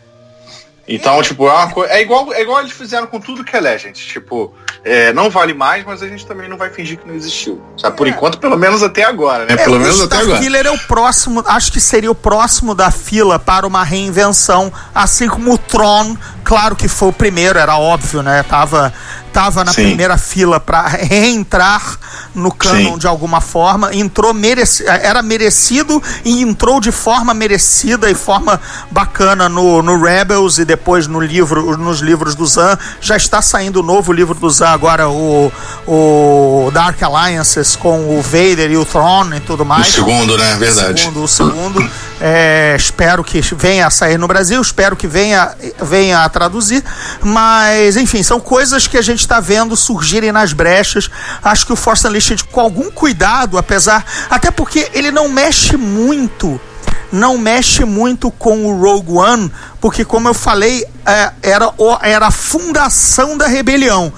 [0.87, 1.85] Então, tipo, é, uma co...
[1.85, 3.99] é, igual, é igual eles fizeram com tudo que é Legend.
[3.99, 7.63] Tipo, é, não vale mais, mas a gente também não vai fingir que não existiu.
[7.77, 7.97] Sabe?
[7.97, 8.11] Por é.
[8.11, 9.53] enquanto, pelo menos até agora, né?
[9.53, 10.39] É, pelo menos até agora.
[10.39, 15.29] Killer é o próximo, acho que seria o próximo da fila para uma reinvenção, assim
[15.29, 18.43] como o Tron, claro que foi o primeiro, era óbvio, né?
[18.43, 18.93] Tava
[19.35, 19.87] estava na Sim.
[19.87, 21.99] primeira fila para reentrar
[22.33, 22.99] no canon Sim.
[22.99, 28.61] de alguma forma, entrou mereci era merecido e entrou de forma merecida e forma
[28.93, 32.79] bacana no, no Rebels e depois no livro, nos livros do Zan.
[33.01, 35.53] Já está saindo o novo livro do Zan agora, o,
[35.87, 39.89] o Dark Alliances com o Vader e o Throne e tudo mais.
[39.89, 40.57] O segundo, né?
[40.59, 40.93] Verdade.
[40.93, 41.91] O segundo, o segundo.
[42.21, 46.83] É, espero que venha a sair no Brasil, espero que venha, venha a traduzir,
[47.23, 51.11] mas enfim, são coisas que a gente está vendo surgirem nas brechas.
[51.43, 54.05] Acho que o Force Unleashed, com algum cuidado, apesar.
[54.31, 56.61] Até porque ele não mexe muito.
[57.13, 59.53] Não mexe muito com o Rogue One,
[59.85, 61.71] porque, como eu falei, é, era,
[62.01, 64.11] era a fundação da rebelião.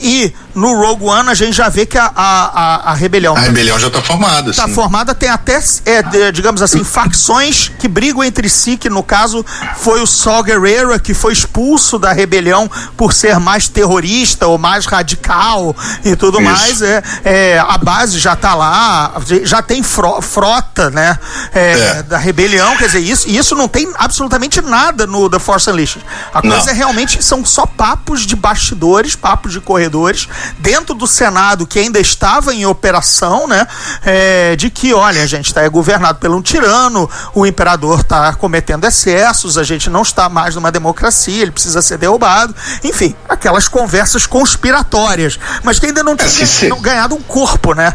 [0.00, 3.36] E no Rogue One a gente já vê que a, a, a rebelião.
[3.36, 4.50] A rebelião já está formada.
[4.50, 9.46] Está formada, tem até, é, digamos assim, facções que brigam entre si, que no caso
[9.76, 14.86] foi o Saw Gerrera, que foi expulso da rebelião por ser mais terrorista ou mais
[14.86, 16.50] radical e tudo Isso.
[16.50, 16.82] mais.
[16.82, 19.14] É, é, a base já está lá,
[19.44, 21.16] já tem fro, frota né,
[21.54, 22.02] é, é.
[22.02, 26.04] da rebelião, quer dizer, isso, isso não tem absolutamente nada no The Force Unleashed.
[26.32, 31.66] A coisa é realmente são só papos de bastidores, papos de corredores dentro do Senado
[31.66, 33.66] que ainda estava em operação, né?
[34.04, 38.84] É, de que, olha, a gente está governado por um tirano, o imperador está cometendo
[38.84, 42.54] excessos, a gente não está mais numa democracia, ele precisa ser derrubado.
[42.82, 47.94] Enfim, aquelas conversas conspiratórias, mas que ainda não tinha é, ganhado um corpo, né?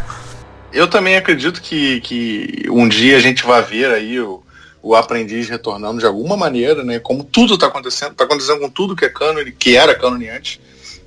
[0.72, 4.42] Eu também acredito que, que um dia a gente vai ver aí o,
[4.82, 6.98] o aprendiz retornando de alguma maneira, né?
[6.98, 10.60] Como tudo está acontecendo, está acontecendo com tudo que é cânone, que era cânone antes.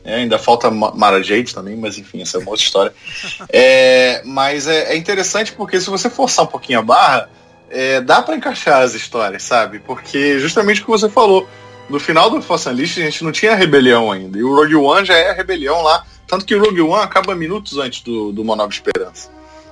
[0.03, 2.93] É, ainda falta Mara Jade também, mas enfim, essa é uma outra história.
[3.53, 7.29] É, mas é, é, interessante porque se você forçar um pouquinho a barra,
[7.69, 9.79] é, dá para encaixar as histórias, sabe?
[9.79, 11.47] Porque justamente o que você falou,
[11.89, 15.05] no final do Force Unleashed a gente não tinha rebelião ainda, e o Rogue One
[15.05, 18.43] já é a rebelião lá, tanto que o Rogue One acaba minutos antes do, do
[18.43, 19.29] Nova Esperança,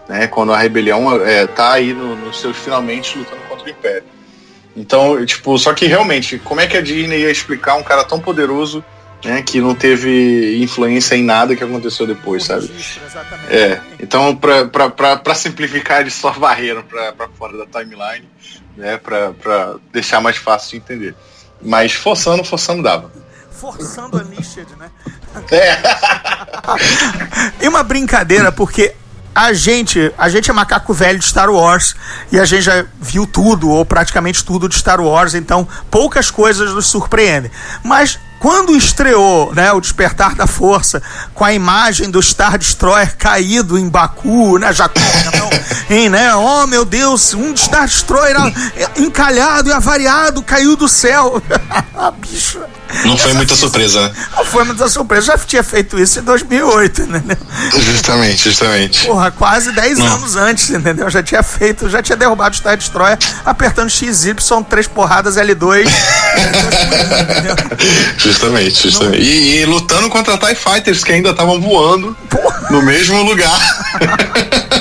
[0.09, 0.27] né?
[0.27, 4.03] Quando a rebelião é, tá aí no, nos seus finalmente lutando contra o Império.
[4.75, 8.19] Então, tipo, só que realmente, como é que a Disney ia explicar um cara tão
[8.19, 8.83] poderoso
[9.23, 12.71] né, que não teve influência em nada que aconteceu depois, sabe?
[13.49, 13.79] É.
[13.99, 18.27] Então, para simplificar, eles só varreram para fora da timeline,
[18.75, 21.15] né, para deixar mais fácil de entender.
[21.61, 23.11] Mas forçando, forçando dava.
[23.51, 24.89] Forçando a Nished, né?
[25.51, 25.77] É.
[27.61, 28.95] e uma brincadeira, porque
[29.33, 31.95] a gente, a gente é macaco velho de Star Wars
[32.31, 36.73] e a gente já viu tudo ou praticamente tudo de Star Wars, então poucas coisas
[36.73, 37.51] nos surpreendem.
[37.83, 41.01] Mas quando estreou né, o Despertar da Força,
[41.33, 45.49] com a imagem do Star Destroyer caído em Baku, né, Jacó, então,
[45.89, 48.37] em, né, oh meu Deus, um Star Destroyer
[48.97, 51.41] encalhado e avariado caiu do céu.
[51.95, 52.59] ah, bicho.
[53.05, 54.11] Não foi muita surpresa, né?
[54.35, 55.27] Não foi muita surpresa.
[55.27, 57.37] Já tinha feito isso em 2008, entendeu?
[57.85, 59.05] Justamente, justamente.
[59.05, 61.07] Porra, quase 10 anos antes, entendeu?
[61.07, 64.33] Já tinha feito, já tinha derrubado o Star Destroyer apertando XY,
[64.67, 65.85] três porradas L2.
[68.29, 69.23] Justamente, justamente.
[69.23, 72.67] E, e, lutando contra TIE Fighters que ainda estavam voando Porra.
[72.69, 73.59] no mesmo lugar.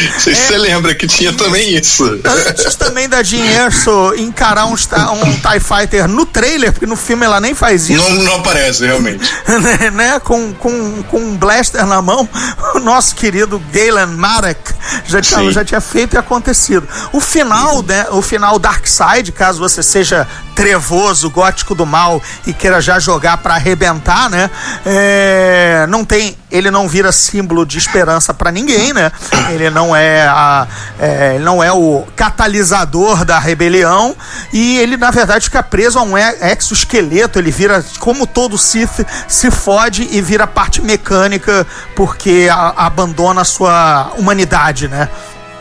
[0.00, 0.46] Não sei se é.
[0.46, 2.04] você lembra que tinha também isso.
[2.48, 7.24] Antes também da Jean Erso encarar um, um TIE Fighter no trailer, porque no filme
[7.24, 8.02] ela nem faz isso.
[8.02, 9.22] Não, não aparece, realmente.
[9.92, 10.18] né?
[10.20, 12.28] Com, com, com um blaster na mão,
[12.74, 14.72] o nosso querido Galen Marek
[15.06, 16.88] já tinha, já tinha feito e acontecido.
[17.12, 18.06] O final, né?
[18.10, 20.26] O final Dark Side, caso você seja
[20.60, 24.50] trevoso, gótico do mal e queira já jogar para arrebentar, né?
[24.84, 29.10] É, não tem, ele não vira símbolo de esperança para ninguém, né?
[29.48, 34.14] Ele não é, a, é, não é o catalisador da rebelião
[34.52, 37.38] e ele na verdade fica preso a um exoesqueleto.
[37.38, 43.44] Ele vira como todo Sith se fode e vira parte mecânica porque a, abandona a
[43.46, 45.08] sua humanidade, né?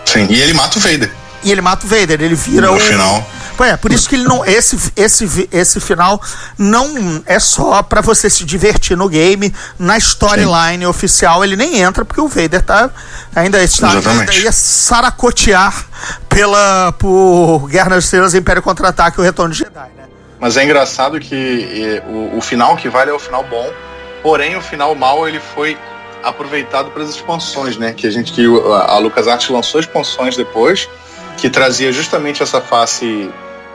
[0.05, 0.27] Sim.
[0.29, 1.09] E ele mata o Vader.
[1.41, 2.21] E ele mata o Vader.
[2.21, 3.25] Ele vira no o final
[3.65, 4.45] é, por isso que ele não.
[4.45, 6.21] Esse, esse, esse final
[6.57, 9.53] não é só para você se divertir no game.
[9.77, 12.89] Na storyline oficial ele nem entra, porque o Vader tá,
[13.35, 15.85] ainda está ainda ia saracotear
[16.27, 20.03] pela, por Guerra nas Estrelas, Império Contra-Ataque e o Retorno de Jedi, né?
[20.39, 23.69] Mas é engraçado que e, o, o final que vale é o final bom,
[24.21, 25.77] porém o final mal ele foi
[26.23, 27.93] aproveitado para as expansões, né?
[27.93, 30.87] Que a gente que a, a LucasArts lançou expansões depois
[31.39, 33.29] que trazia justamente essa face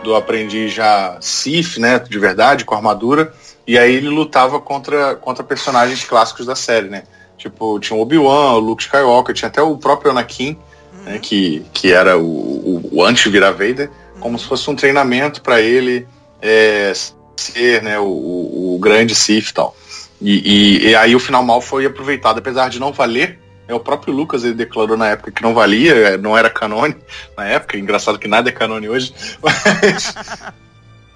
[0.05, 3.35] do aprendiz já Sif, né, de verdade, com armadura,
[3.67, 7.05] e aí ele lutava contra, contra personagens clássicos da série, né?
[7.37, 10.57] Tipo, tinha o Obi-Wan, o Luke Skywalker, tinha até o próprio Anakin,
[10.93, 11.03] uhum.
[11.05, 14.21] né, que, que era o, o, o anti-Vira Vader, uhum.
[14.21, 16.07] como se fosse um treinamento para ele
[16.41, 16.93] é,
[17.37, 19.75] ser né, o, o, o grande Sith e tal.
[20.21, 23.39] E, e, aí o final mal foi aproveitado, apesar de não valer.
[23.67, 26.97] É o próprio Lucas ele declarou na época que não valia, não era canone
[27.37, 27.79] na época.
[27.79, 30.15] Engraçado que nada é canone hoje, mas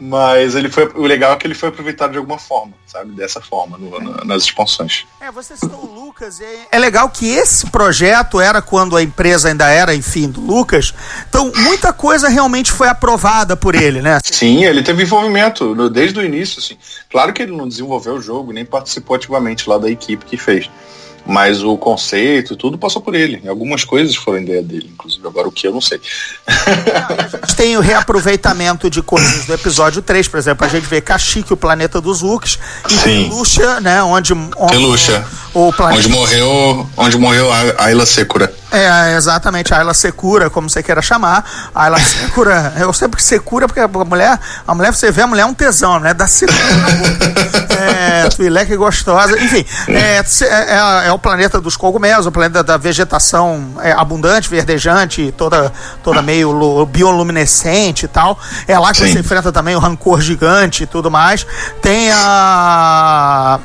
[0.00, 0.86] mas ele foi.
[0.94, 3.10] O legal é que ele foi aproveitado de alguma forma, sabe?
[3.12, 5.04] Dessa forma, no, no, nas expansões.
[5.20, 6.40] É, você citou o Lucas.
[6.40, 10.94] É, é legal que esse projeto era quando a empresa ainda era, enfim, do Lucas.
[11.28, 14.20] Então, muita coisa realmente foi aprovada por ele, né?
[14.22, 16.78] Sim, ele teve envolvimento no, desde o início, assim.
[17.10, 20.70] Claro que ele não desenvolveu o jogo, nem participou ativamente lá da equipe que fez
[21.28, 23.46] mas o conceito, tudo passou por ele.
[23.46, 25.26] Algumas coisas foram ideia dele, inclusive.
[25.28, 26.00] Agora o que eu não sei.
[26.46, 30.64] a gente tem o reaproveitamento de coisas do episódio 3, por exemplo.
[30.64, 32.58] A gente vê Kashyyyk, o planeta dos Hulks,
[32.90, 34.02] e Teluxa, né?
[34.02, 35.12] Onde, onde
[35.52, 35.98] o planeta...
[35.98, 38.50] Onde morreu, onde morreu a Ayla Secura.
[38.70, 41.44] É, exatamente, a Ayla Secura, como você queira chamar.
[41.74, 45.26] A Ayla Secura, eu sempre que Secura, porque a mulher, a mulher, você vê a
[45.26, 46.12] mulher é um tesão, né?
[46.12, 46.58] Da Secura
[47.78, 49.38] É, Twi'lek gostosa.
[49.40, 55.32] Enfim, é, é, é, o planeta dos cogumelos, o planeta da vegetação é, abundante, verdejante,
[55.36, 58.38] toda, toda meio bioluminescente e tal.
[58.66, 59.12] É lá que Sim.
[59.12, 61.46] você enfrenta também o rancor gigante e tudo mais.
[61.80, 63.60] Tem a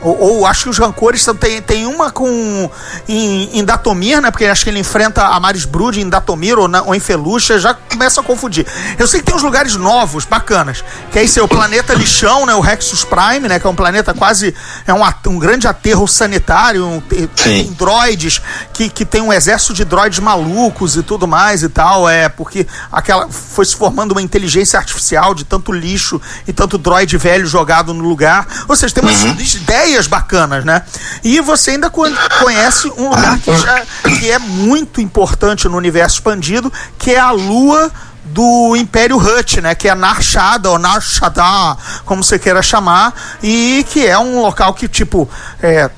[0.00, 2.70] ou, ou, acho que os rancores tem, tem uma com
[3.08, 4.30] em, em, Datomir, né?
[4.30, 7.58] Porque acho que ele enfrenta a Maris Brood em Datomir ou, na, ou em Felucha,
[7.58, 8.66] já começa a confundir.
[8.98, 12.46] Eu sei que tem uns lugares novos, bacanas, que é esse é o planeta lixão,
[12.46, 12.54] né?
[12.54, 13.58] O Rexus Prime, né?
[13.58, 14.54] Que é um planeta quase
[14.86, 18.40] é um, um grande aterro sanitário, um, tem droids
[18.72, 22.66] que, que tem um exército de droids malucos e tudo mais e tal, é porque
[22.92, 27.94] aquela foi se formando uma inteligência artificial de tanto lixo e tanto droid velho jogado
[27.94, 28.46] no lugar.
[28.68, 29.30] Ou seja, tem umas uhum.
[29.32, 30.82] ideias ideias bacanas, né?
[31.22, 33.82] E você ainda conhece um lugar que, já,
[34.18, 37.90] que é muito importante no universo expandido, que é a Lua
[38.24, 39.74] do Império Hut, né?
[39.74, 44.88] Que é Narshada ou Narshada, como você queira chamar, e que é um local que,
[44.88, 45.28] tipo,
[45.62, 45.88] é,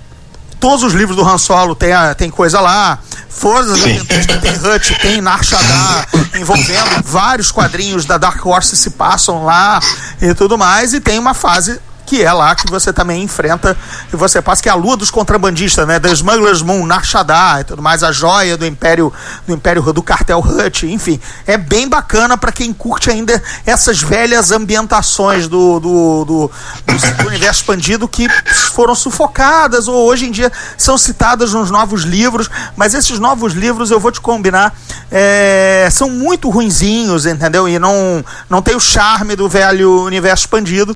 [0.61, 2.99] todos os livros do Han Solo tem, tem coisa lá.
[3.28, 9.80] Forças Aventuras tem Hut, tem Narshada, envolvendo vários quadrinhos da Dark Horse se passam lá
[10.20, 10.93] e tudo mais.
[10.93, 13.77] E tem uma fase que é lá que você também enfrenta
[14.11, 16.01] e você passa, que é a lua dos contrabandistas, né?
[16.01, 19.13] The Smuggler's Moon, Narshada e tudo mais, a joia do Império,
[19.47, 21.21] do Império do Cartel Hut, enfim.
[21.47, 26.51] É bem bacana para quem curte ainda essas velhas ambientações do, do, do,
[26.87, 28.27] do, do universo expandido que
[28.73, 33.91] foram sufocadas ou hoje em dia são citadas nos novos livros, mas esses novos livros
[33.91, 34.75] eu vou te combinar,
[35.11, 37.69] é, são muito ruinzinhos, entendeu?
[37.69, 40.95] E não, não tem o charme do velho universo expandido.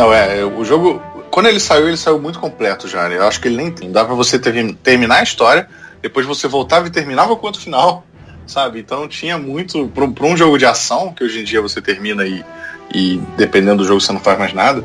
[0.00, 0.98] Não, é, o jogo.
[1.30, 3.18] Quando ele saiu, ele saiu muito completo já, né?
[3.18, 3.92] Eu acho que ele nem tem.
[3.92, 5.68] Dá pra você ter, terminar a história,
[6.00, 8.02] depois você voltava e terminava quanto final,
[8.46, 8.80] sabe?
[8.80, 9.88] Então tinha muito.
[9.88, 12.42] Pra, um jogo de ação, que hoje em dia você termina e,
[12.94, 14.82] e dependendo do jogo você não faz mais nada.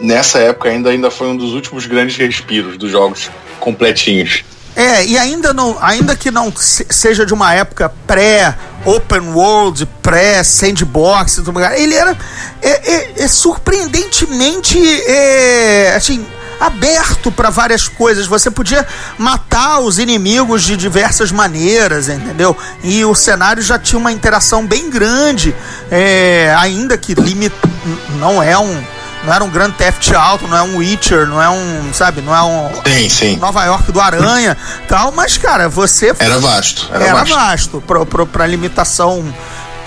[0.00, 4.42] Nessa época ainda, ainda foi um dos últimos grandes respiros dos jogos completinhos.
[4.76, 11.42] É, e ainda, não, ainda que não seja de uma época pré-open world, pré-sandbox,
[11.76, 12.16] ele era
[12.62, 16.24] é, é, é surpreendentemente é, assim,
[16.60, 18.26] aberto para várias coisas.
[18.26, 18.86] Você podia
[19.18, 22.56] matar os inimigos de diversas maneiras, entendeu?
[22.82, 25.54] E o cenário já tinha uma interação bem grande,
[25.90, 27.54] é, ainda que limit,
[28.18, 31.48] não é um não era um Grand Theft Auto, não é um Witcher, não é
[31.48, 33.36] um, sabe, não é um sim, sim.
[33.36, 34.56] Nova York do Aranha,
[34.86, 39.24] tal, mas cara, você era vasto, era, era vasto, vasto pra limitação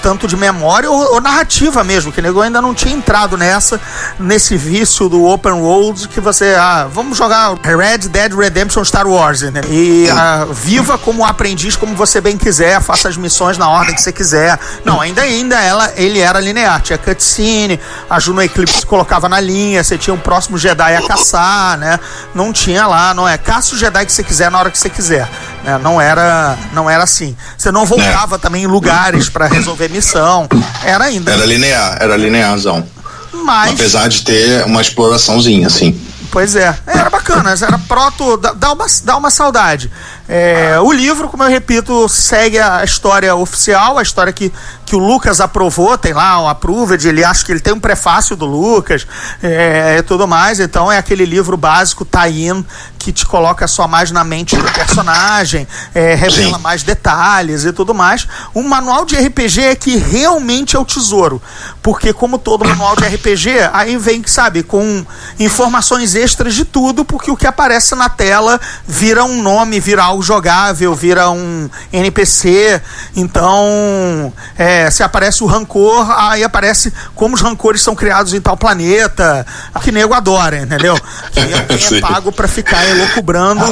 [0.02, 3.80] tanto de memória ou, ou, narrativa mesmo, que o nego ainda não tinha entrado nessa,
[4.20, 9.41] nesse vício do open world que você, ah, vamos jogar Red Dead Redemption Star Wars,
[9.41, 9.62] né?
[9.70, 14.02] E ah, viva como aprendiz como você bem quiser, faça as missões na ordem que
[14.02, 14.60] você quiser.
[14.84, 17.80] Não, ainda ainda ela, ele era linear, tinha cutscene,
[18.10, 21.99] a Juno Eclipse se colocava na linha, você tinha um próximo Jedi a caçar, né?
[22.34, 24.89] Não tinha lá, não é, caça o Jedi que você quiser na hora que você
[24.89, 25.30] quiser.
[25.64, 25.78] Né?
[25.78, 27.36] Não era não era assim.
[27.58, 28.39] Você não voltava é.
[28.39, 30.48] também em lugares para resolver missão.
[30.84, 31.32] Era ainda.
[31.32, 32.84] Era linear, era linearzão.
[33.32, 33.74] Mas...
[33.74, 36.00] Apesar de ter uma exploraçãozinha, assim.
[36.32, 39.92] Pois é, era bacana, era proto, dá uma, dá uma saudade.
[40.30, 44.50] É, o livro, como eu repito, segue a história oficial, a história que,
[44.86, 48.38] que o Lucas aprovou, tem lá o approved, ele acha que ele tem um prefácio
[48.38, 49.06] do Lucas
[49.44, 52.66] é, e tudo mais, então é aquele livro básico, tie-in,
[53.02, 56.62] que te coloca só mais na mente do personagem, é, revela Sim.
[56.62, 58.28] mais detalhes e tudo mais.
[58.54, 61.41] Um manual de RPG é que realmente é o tesouro,
[61.82, 65.04] porque como todo manual de RPG, aí vem, sabe, com
[65.39, 70.22] informações extras de tudo, porque o que aparece na tela vira um nome, vira algo
[70.22, 72.80] jogável, vira um NPC.
[73.16, 78.56] Então, é, se aparece o rancor, aí aparece como os rancores são criados em tal
[78.56, 79.45] planeta,
[79.82, 80.95] que nego adora, entendeu?
[81.36, 83.64] É, quem é pago para ficar elocubrando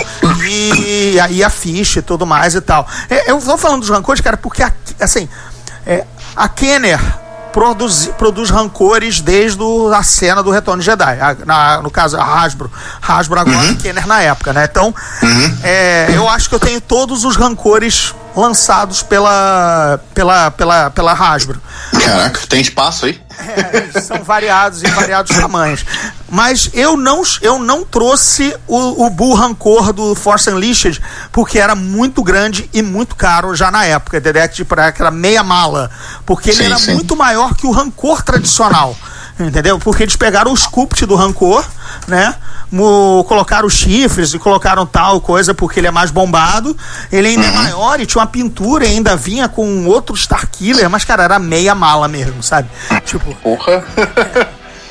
[0.46, 2.88] e aí a ficha e tudo mais e tal.
[3.10, 4.64] É, eu vou falando dos rancores, cara, porque
[5.00, 5.28] assim,
[5.86, 6.06] é,
[6.36, 7.00] a Kenner
[7.52, 9.62] produz, produz rancores desde
[9.96, 11.20] a cena do Retorno de Jedi.
[11.20, 12.72] A, na, no caso, a Hasbro.
[13.02, 13.76] Hasbro agora uhum.
[13.76, 14.68] Kenner na época, né?
[14.70, 15.58] Então, uhum.
[15.64, 21.62] é, eu acho que eu tenho todos os rancores lançados pela, pela, pela, pela Hasbro.
[22.04, 23.20] Caraca, tem espaço aí?
[23.40, 25.86] É, são variados em variados tamanhos.
[26.30, 31.74] Mas eu não, eu não trouxe o, o Bull Rancor do Force Unleashed porque era
[31.74, 34.20] muito grande e muito caro já na época.
[34.20, 35.90] Direct para aquela meia mala.
[36.26, 36.94] Porque ele sim, era sim.
[36.94, 38.96] muito maior que o Rancor tradicional.
[39.40, 39.80] Entendeu?
[39.80, 41.66] Porque eles pegaram o sculpt do Rancor,
[42.08, 42.36] né?
[42.70, 46.76] Mo, colocaram os chifres e colocaram tal coisa porque ele é mais bombado.
[47.12, 47.56] Ele ainda é uhum.
[47.56, 51.40] é maior e tinha uma pintura e ainda vinha com outro Starkiller, mas, cara, era
[51.40, 52.68] meia mala mesmo, sabe?
[53.06, 53.34] Tipo.
[53.36, 53.84] Porra!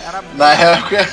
[0.06, 0.24] Era...
[0.34, 1.08] Na época.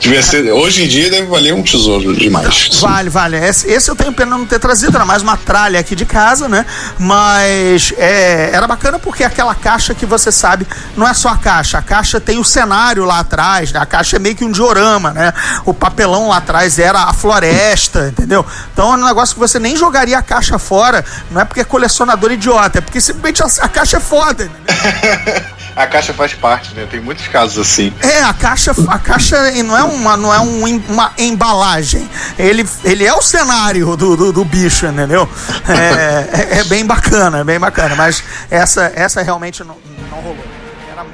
[0.00, 2.70] Devia ser, hoje em dia deve valer um tesouro demais.
[2.80, 3.36] Vale, vale.
[3.36, 6.48] Esse, esse eu tenho pena não ter trazido, era mais uma tralha aqui de casa,
[6.48, 6.64] né?
[6.98, 11.78] Mas é, era bacana porque aquela caixa que você sabe, não é só a caixa,
[11.78, 13.80] a caixa tem o cenário lá atrás, né?
[13.80, 15.32] A caixa é meio que um diorama, né?
[15.64, 18.46] O papelão lá atrás era a floresta, entendeu?
[18.72, 21.64] Então é um negócio que você nem jogaria a caixa fora, não é porque é
[21.64, 25.44] colecionador idiota, é porque simplesmente a, a caixa é foda, entendeu?
[25.78, 26.88] a caixa faz parte, né?
[26.90, 27.94] Tem muitos casos assim.
[28.02, 32.10] É, a caixa, a caixa não é uma, não é um, uma embalagem.
[32.36, 35.28] Ele, ele é o cenário do, do, do bicho, entendeu?
[35.68, 37.94] É, é, é, bem bacana, é bem bacana.
[37.94, 39.76] Mas essa, essa realmente não,
[40.10, 40.44] não rolou.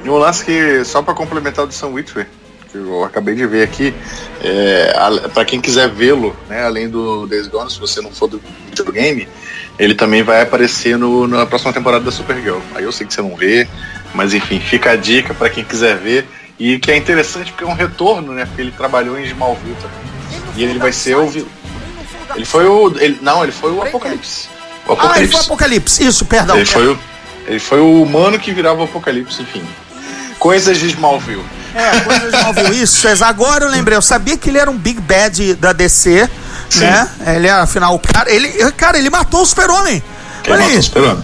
[0.03, 2.27] E um lance que, só para complementar do Sam Witwer,
[2.83, 3.93] que eu acabei de ver aqui,
[4.43, 4.93] é,
[5.33, 9.27] para quem quiser vê-lo, né, além do Days Gone, se você não for do videogame,
[9.77, 12.59] ele também vai aparecer no, na próxima temporada da Supergirl.
[12.73, 13.67] Aí eu sei que você não vê,
[14.13, 16.25] mas enfim, fica a dica para quem quiser ver.
[16.57, 18.45] E que é interessante porque é um retorno, né?
[18.45, 19.97] Porque ele trabalhou em Smallville também.
[20.55, 21.29] E ele vai ser o.
[22.33, 22.97] Ele foi o.
[22.97, 24.47] Ele, não, ele foi o Apocalipse.
[24.87, 25.19] o Apocalipse.
[25.19, 26.55] Ah, ele foi o Apocalipse, isso, perdão.
[26.55, 26.99] Ele foi o,
[27.45, 29.61] ele foi o humano que virava o Apocalipse, enfim.
[30.39, 31.43] Coisas de Smallville.
[31.75, 33.05] É, coisas Smallville, isso.
[33.23, 36.29] Agora eu lembrei, eu sabia que ele era um Big Bad da DC,
[36.69, 36.79] Sim.
[36.79, 37.09] né?
[37.35, 38.31] Ele, afinal, o cara.
[38.31, 40.01] Ele, cara, ele matou o Super-Homem.
[40.47, 41.23] Olha matou o Super-Homem.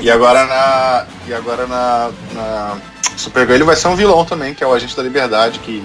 [0.00, 1.04] E agora na.
[1.26, 2.76] E agora na, na
[3.16, 5.84] Supergirl ele vai ser um vilão também, que é o Agente da Liberdade, que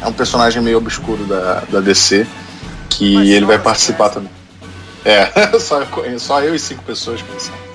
[0.00, 2.26] é um personagem meio obscuro da, da DC,
[2.88, 4.30] que Mas ele vai participar também.
[5.04, 5.26] É,
[5.60, 5.82] só,
[6.18, 7.71] só eu e cinco pessoas pensando.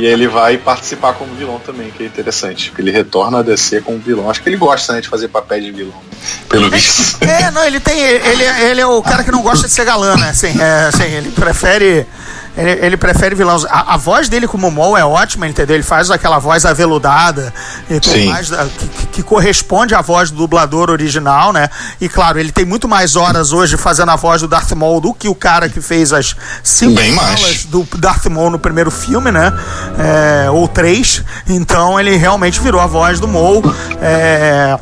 [0.00, 2.72] E ele vai participar como vilão também, que é interessante.
[2.76, 4.30] Ele retorna a DC como vilão.
[4.30, 6.02] Acho que ele gosta né, de fazer papel de vilão.
[6.48, 7.22] Pelo visto.
[7.22, 7.98] É, não, ele tem.
[8.00, 10.30] Ele, ele é o cara que não gosta de ser galã, né?
[10.30, 12.06] Assim, é, assim, ele prefere
[12.56, 13.64] ele, ele prefere vilões.
[13.64, 15.76] A, a, voz dele como Mol é ótima, entendeu?
[15.76, 17.52] Ele faz aquela voz aveludada
[18.00, 21.68] tudo mais, que, que, corresponde à voz do dublador original, né?
[22.00, 25.12] E claro, ele tem muito mais horas hoje fazendo a voz do Darth Maul do
[25.12, 29.52] que o cara que fez as cinco falas do Darth Maul no primeiro filme, né?
[29.98, 31.22] É, ou três.
[31.48, 33.62] Então ele realmente virou a voz do Maul.
[34.00, 34.78] É,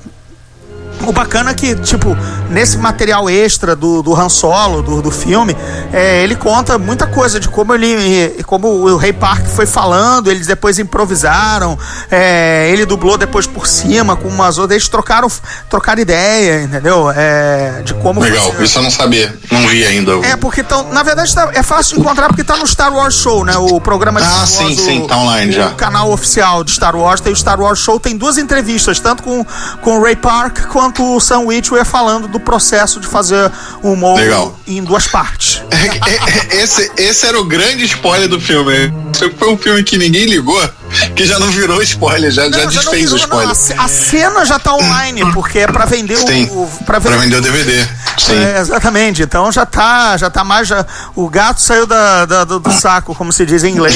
[1.06, 2.16] o bacana é que, tipo,
[2.48, 5.56] nesse material extra do, do Han Solo, do, do filme,
[5.92, 8.42] é, ele conta muita coisa de como ele.
[8.46, 11.78] como o Ray Park foi falando, eles depois improvisaram,
[12.10, 15.28] é, ele dublou depois por cima com umas outras, eles trocaram,
[15.68, 17.10] trocaram ideia, entendeu?
[17.10, 18.20] É, de como.
[18.20, 20.12] Legal, isso eu não sabia, não vi ainda.
[20.26, 23.14] É, porque tão, na verdade tá, é fácil de encontrar porque tá no Star Wars
[23.14, 23.56] Show, né?
[23.56, 24.76] O programa de ah, Star Wars.
[24.76, 25.68] Sim, sim, tá online já.
[25.68, 29.22] O canal oficial de Star Wars tem o Star Wars Show, tem duas entrevistas, tanto
[29.22, 29.44] com,
[29.80, 33.50] com o Ray Park quanto enquanto o Sam Witwer falando do processo de fazer
[33.82, 34.58] o humor Legal.
[34.66, 35.62] em duas partes.
[36.52, 38.92] esse, esse era o grande spoiler do filme.
[39.38, 40.60] Foi um filme que ninguém ligou.
[41.14, 43.48] Que já não virou spoiler, já, não, já, já desfez virou, o spoiler.
[43.48, 46.68] Não, a, a, cena já tá online, porque é pra vender Sim, o.
[46.84, 47.86] Pra, pra vender o DVD.
[48.18, 48.34] Sim.
[48.34, 49.22] É, exatamente.
[49.22, 50.68] Então já tá, já tá mais.
[50.68, 50.84] Já,
[51.14, 53.94] o gato saiu da, da do, do, saco, como se diz em inglês.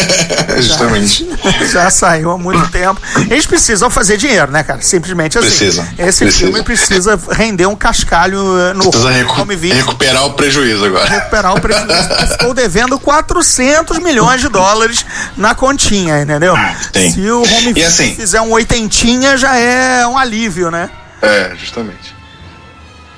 [0.58, 1.28] Justamente.
[1.60, 3.00] Já, já, saiu há muito tempo.
[3.30, 4.80] Eles precisam fazer dinheiro, né, cara?
[4.82, 5.48] Simplesmente assim.
[5.48, 5.88] Precisa.
[5.98, 6.46] Esse precisa.
[6.46, 11.08] filme precisa render um cascalho eh, no precisa recu recuperar o prejuízo agora.
[11.08, 12.32] Recuperar o prejuízo.
[12.32, 15.04] Ficou devendo 400 milhões de dólares
[15.36, 16.54] na continha, entendeu?
[16.92, 17.10] Tem.
[17.10, 20.90] Se o home e assim, fizer um oitentinha, já é um alívio, né?
[21.22, 22.14] É, justamente.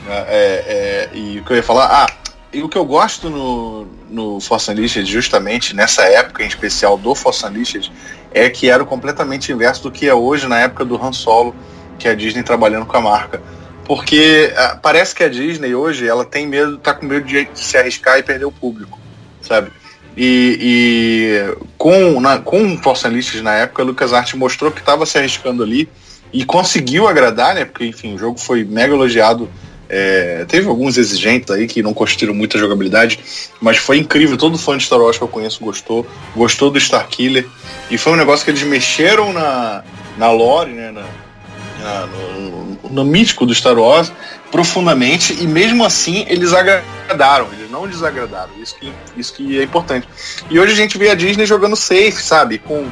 [0.08, 2.06] É, é, e o que eu ia falar, ah,
[2.52, 7.14] e o que eu gosto no, no Force Unleashed, justamente nessa época em especial do
[7.14, 7.92] Force Unleashed,
[8.32, 11.54] é que era completamente inverso do que é hoje na época do Han Solo,
[11.98, 13.42] que é a Disney trabalhando com a marca.
[13.84, 17.60] Porque ah, parece que a Disney hoje ela tem medo, tá com medo de, de
[17.60, 18.98] se arriscar e perder o público,
[19.42, 19.70] sabe?
[20.16, 25.06] E, e com, na, com o Force Unleashed na época, a LucasArts mostrou que estava
[25.06, 25.88] se arriscando ali
[26.30, 27.64] e conseguiu agradar, né?
[27.64, 29.48] Porque, enfim, o jogo foi mega elogiado
[29.88, 33.18] é, teve alguns exigentes aí que não construíram muita jogabilidade,
[33.62, 34.36] mas foi incrível.
[34.36, 36.06] Todo fã de Star Wars que eu conheço gostou,
[36.36, 37.48] gostou do Star Killer.
[37.90, 39.82] E foi um negócio que eles mexeram na,
[40.18, 41.06] na lore, né, na,
[41.82, 44.12] na no, no, mítico do Star Wars
[44.50, 48.50] profundamente e mesmo assim eles agradaram, eles não desagradaram.
[48.60, 50.08] Isso que, isso que é importante.
[50.48, 52.58] E hoje a gente vê a Disney jogando safe, sabe?
[52.58, 52.86] Com uh,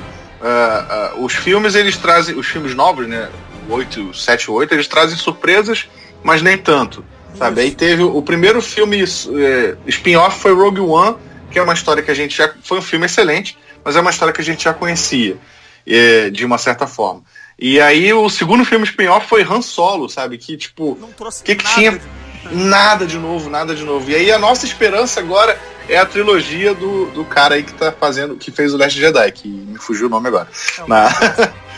[1.16, 3.28] uh, os filmes, eles trazem, os filmes novos, né?
[3.68, 5.86] 8, 7, 8, eles trazem surpresas
[6.22, 7.05] mas nem tanto.
[7.36, 7.61] Sabe?
[7.61, 11.16] Aí teve o primeiro filme é, spin-off foi Rogue One,
[11.51, 12.53] que é uma história que a gente já.
[12.62, 15.36] Foi um filme excelente, mas é uma história que a gente já conhecia,
[15.86, 17.22] é, de uma certa forma.
[17.59, 20.38] E aí o segundo filme spin-off foi Han Solo, sabe?
[20.38, 20.96] Que tipo.
[21.44, 21.92] que, que tinha.
[21.92, 22.00] De...
[22.52, 24.09] Nada de novo, nada de novo.
[24.09, 27.92] E aí a nossa esperança agora é a trilogia do, do cara aí que tá
[27.92, 28.36] fazendo.
[28.36, 30.48] que fez o Last Jedi, que me fugiu o nome agora.
[30.78, 31.09] Não, Na...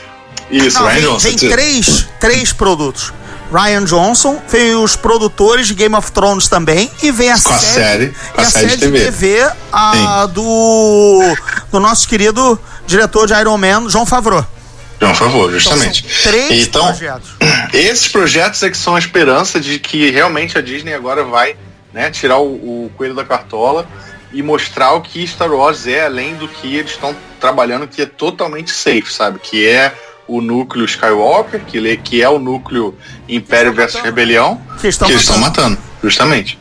[0.51, 1.29] Isso, Não, Ryan Johnson.
[1.29, 3.13] Tem três, três produtos.
[3.53, 7.57] Ryan Johnson, vem os produtores de Game of Thrones também e vem a Com série,
[7.57, 11.37] a série, a, a série, de TV, TV a, do,
[11.71, 14.47] do nosso querido diretor de Iron Man, João Favreau.
[15.01, 16.05] João Favreau, justamente.
[16.05, 17.31] Então, três então, projetos.
[17.73, 21.57] Esses projetos é que são a esperança de que realmente a Disney agora vai
[21.93, 23.89] né, tirar o, o coelho da cartola
[24.33, 28.07] e mostrar o que Star Wars é, além do que eles estão trabalhando, que é
[28.07, 29.39] totalmente safe, sabe?
[29.39, 29.93] Que é
[30.29, 32.97] o núcleo Skywalker, que, que é o núcleo
[33.29, 36.59] Império versus Rebelião, que estão, que estão matando, justamente.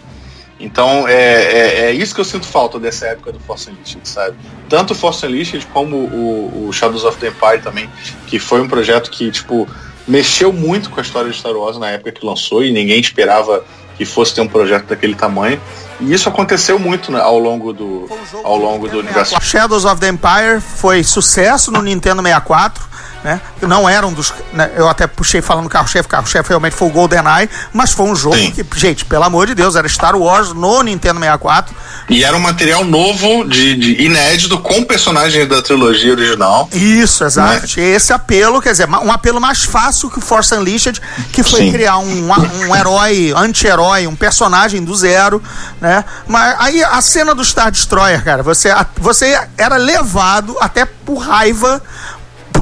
[0.60, 4.36] Então é, é, é, isso que eu sinto falta dessa época do Force Unleashed, sabe?
[4.68, 7.90] Tanto o Force Unleashed como o, o, Shadows of the Empire também,
[8.28, 9.68] que foi um projeto que, tipo,
[10.08, 13.64] mexeu muito com a história de Star Wars na época que lançou e ninguém esperava
[13.98, 15.62] que fosse ter um projeto daquele tamanho.
[16.00, 18.10] E isso aconteceu muito né, ao longo do,
[18.44, 19.36] ao longo do universo.
[19.42, 22.89] Shadows of the Empire foi sucesso no Nintendo 64
[23.24, 23.42] né?
[23.62, 24.34] Não era um dos.
[24.54, 24.72] Né?
[24.76, 28.52] Eu até puxei falando carro-chefe, carro-chefe realmente foi o GoldenEye, mas foi um jogo Sim.
[28.52, 31.76] que, gente, pelo amor de Deus, era Star Wars no Nintendo 64.
[32.10, 36.70] E era um material novo, de, de inédito, com personagens da trilogia original.
[36.72, 37.68] Isso, exato.
[37.78, 37.88] Né?
[37.90, 41.02] Esse apelo, quer dizer, um apelo mais fácil que o Force Unleashed,
[41.32, 41.72] que foi Sim.
[41.72, 42.30] criar um,
[42.68, 45.42] um herói, anti-herói, um personagem do zero,
[45.80, 46.04] né?
[46.28, 51.82] Mas aí a cena do Star Destroyer, cara, você, você era levado até por raiva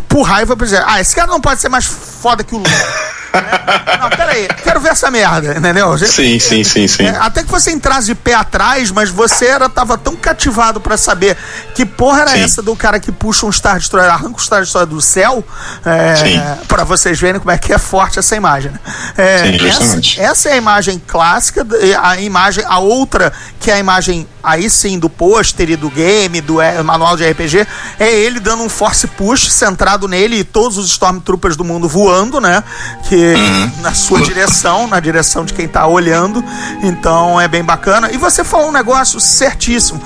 [0.08, 2.70] por raiva, por exemplo, ah, esse cara não pode ser mais foda que o Lula.
[3.38, 5.98] É, não, peraí, quero ver essa merda, entendeu?
[5.98, 7.06] Sim, sim, sim, sim.
[7.06, 10.98] É, até que você entrasse de pé atrás, mas você era, tava tão cativado para
[10.98, 11.38] saber
[11.76, 12.42] que porra era sim.
[12.42, 15.44] essa do cara que puxa um Star Destroyer, arranca o Star Destroyer do céu,
[15.86, 18.72] é, para vocês verem como é que é forte essa imagem.
[18.72, 18.80] Né?
[19.18, 20.20] É, sim, justamente.
[20.20, 21.66] Essa, essa, é a imagem clássica,
[22.02, 26.40] a imagem, a outra, que é a imagem aí sim do pôster e do game,
[26.40, 27.68] do é, manual de RPG,
[28.00, 32.40] é ele dando um force push centrado nele e todos os Stormtroopers do mundo voando,
[32.40, 32.64] né?
[33.08, 33.27] Que.
[33.82, 36.44] Na sua direção, na direção de quem tá olhando.
[36.82, 38.12] Então é bem bacana.
[38.12, 40.02] E você falou um negócio certíssimo.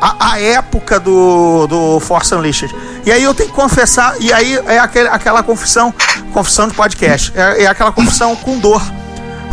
[0.00, 2.74] A, a época do, do Force Unleashed.
[3.04, 5.92] E aí eu tenho que confessar, e aí é aquele, aquela confissão,
[6.32, 8.82] confissão de podcast, é, é aquela confissão com dor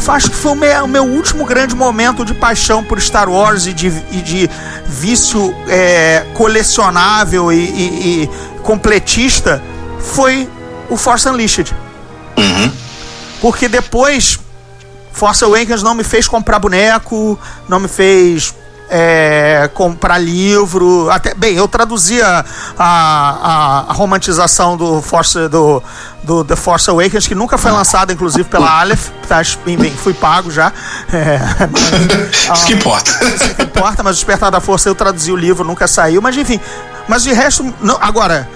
[0.09, 3.67] acho que foi o meu, o meu, último grande momento de paixão por Star Wars
[3.67, 4.49] e de, e de
[4.87, 8.29] vício é, colecionável e, e, e,
[8.63, 9.61] completista
[9.99, 10.49] foi
[10.89, 11.75] o Force Unleashed.
[12.37, 12.71] Uhum.
[13.41, 14.39] Porque depois
[15.11, 17.37] Force Awakens não me fez comprar boneco,
[17.67, 18.53] não me fez
[18.93, 21.09] é, comprar livro.
[21.09, 22.45] Até, bem, eu traduzia a,
[22.77, 25.81] a, a, romantização do Force do,
[26.23, 29.09] do The Force Awakens, que nunca foi lançada, inclusive, pela Aleph.
[29.27, 30.73] Tá, bem, fui pago já.
[31.11, 31.39] É,
[31.71, 33.11] mas, isso que importa.
[33.25, 36.21] Isso que importa, mas o Despertar da Força eu traduzi o livro, nunca saiu.
[36.21, 36.59] Mas enfim,
[37.07, 38.47] mas de resto, não, agora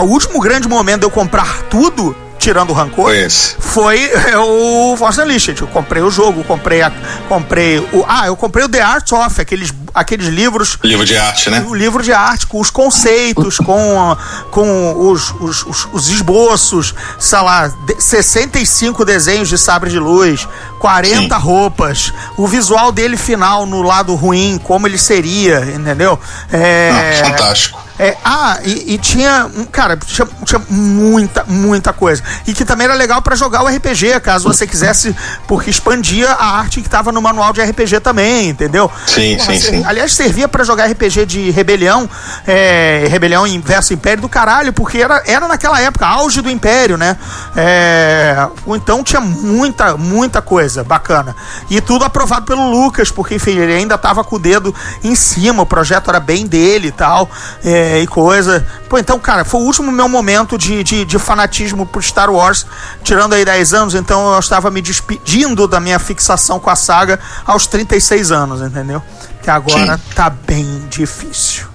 [0.00, 3.10] o último grande momento de eu comprar tudo tirando o rancor,
[3.58, 5.58] Foi é, o Force Unleashed.
[5.62, 6.92] Eu comprei o jogo, comprei a,
[7.26, 11.48] comprei o ah, eu comprei o The Art of, aqueles aqueles livros Livro de arte,
[11.48, 11.64] né?
[11.68, 14.16] o livro de arte com os conceitos, com,
[14.50, 20.48] com os, os, os, os esboços, sei lá, de- 65 desenhos de sabre de luz,
[20.80, 21.40] 40 Sim.
[21.40, 26.18] roupas, o visual dele final no lado ruim, como ele seria, entendeu?
[26.52, 27.83] É, Ah, fantástico.
[27.98, 32.22] É, ah, e, e tinha, um- cara, tinha, tinha muita, muita coisa.
[32.46, 35.14] E que também era legal pra jogar o RPG, caso você quisesse,
[35.46, 38.90] porque expandia a arte que tava no manual de RPG também, entendeu?
[39.06, 39.84] Sim, sim, ser- sim.
[39.84, 42.08] Aliás, servia pra jogar RPG de rebelião,
[42.46, 47.16] é, rebelião versus Império do caralho, porque era, era naquela época, auge do Império, né?
[47.56, 48.36] É,
[48.68, 51.34] então tinha muita, muita coisa bacana.
[51.70, 55.62] E tudo aprovado pelo Lucas, porque, enfim, ele ainda tava com o dedo em cima,
[55.62, 57.30] o projeto era bem dele e tal,
[57.64, 58.66] é, e coisa.
[58.88, 62.66] Pô, então, cara, foi o último meu momento de, de, de fanatismo por Star Wars,
[63.02, 67.18] tirando aí 10 anos, então eu estava me despedindo da minha fixação com a saga
[67.44, 69.02] aos 36 anos, entendeu?
[69.42, 71.66] Que agora tá bem difícil.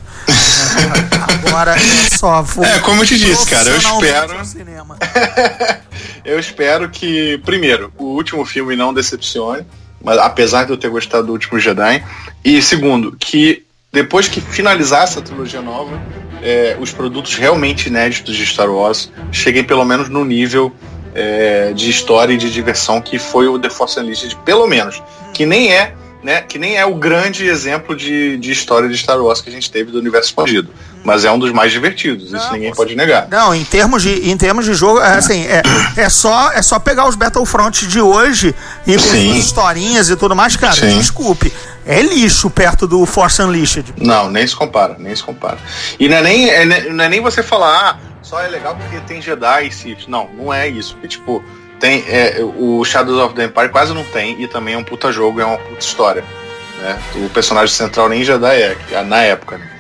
[1.46, 4.34] agora é só vou É, como eu te disse, cara, eu espero-.
[6.24, 9.66] Eu espero que, primeiro, o último filme não decepcione,
[10.04, 12.04] mas apesar de eu ter gostado do último Jedi.
[12.44, 16.00] E segundo, que depois que finalizar essa trilogia nova,
[16.42, 20.72] é, os produtos realmente inéditos de Star Wars cheguem pelo menos no nível
[21.14, 25.02] é, de história e de diversão que foi o The Force Unleashed, pelo menos.
[25.34, 29.20] Que nem é, né, que nem é o grande exemplo de, de história de Star
[29.20, 30.70] Wars que a gente teve do universo expandido.
[31.04, 33.28] Mas é um dos mais divertidos, isso Não, ninguém pode negar.
[33.30, 35.62] Não, em termos de, em termos de jogo, é, assim, é,
[35.96, 38.54] é, só, é só pegar os Battlefront de hoje
[38.86, 39.36] e com Sim.
[39.36, 40.98] historinhas e tudo mais, cara, Sim.
[40.98, 41.54] desculpe.
[41.86, 43.94] É lixo perto do Force Unleashed.
[43.98, 45.58] Não, nem se compara, nem se compara.
[46.00, 49.00] E não é nem, é, não é nem você falar, ah, só é legal porque
[49.08, 50.08] tem Jedi e Sith.
[50.08, 50.94] Não, não é isso.
[50.94, 51.44] Porque, tipo,
[51.80, 55.12] tem, é, o Shadows of the Empire quase não tem, e também é um puta
[55.12, 56.24] jogo, é uma puta história.
[56.82, 57.00] Né?
[57.16, 59.79] O personagem central nem Jedi é, na época, né?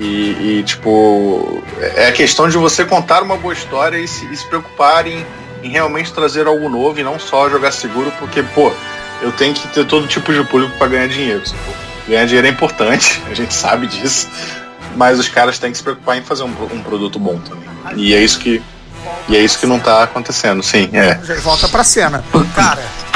[0.00, 4.34] E, e, tipo, é a questão de você contar uma boa história e se, e
[4.34, 5.26] se preocupar em,
[5.62, 8.72] em realmente trazer algo novo e não só jogar seguro, porque, pô,
[9.20, 11.42] eu tenho que ter todo tipo de público para ganhar dinheiro.
[12.08, 14.26] Ganhar dinheiro é importante, a gente sabe disso,
[14.96, 17.68] mas os caras têm que se preocupar em fazer um, um produto bom também.
[17.96, 18.62] E é isso que
[19.28, 21.14] e é isso que não tá acontecendo, sim, é.
[21.40, 22.24] Volta pra cena.
[22.54, 23.09] Cara, é-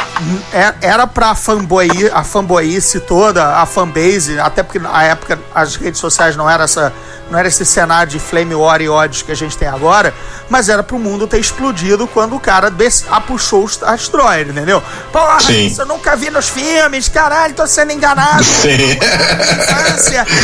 [0.80, 6.36] era pra fanboy, a fanboyice toda, a fanbase, até porque na época as redes sociais
[6.36, 6.92] não era essa.
[7.30, 10.12] Não era esse cenário de flame war e odds que a gente tem agora,
[10.50, 14.82] mas era pro mundo ter explodido quando o cara des- a puxou os Destroyer, entendeu?
[15.10, 15.66] Porra, Sim.
[15.66, 18.44] isso eu nunca vi nos filmes, caralho, tô sendo enganado.
[18.44, 18.76] Sim.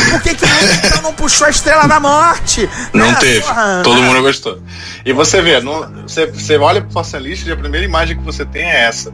[0.09, 2.67] Por que, que não, então não puxou a estrela da morte?
[2.93, 3.17] Não Né?
[3.19, 3.41] teve.
[3.41, 4.59] Porra, Todo mundo gostou.
[5.05, 8.23] E você vê, não- você, você olha pro Força List e a primeira imagem que
[8.23, 9.13] você tem é essa.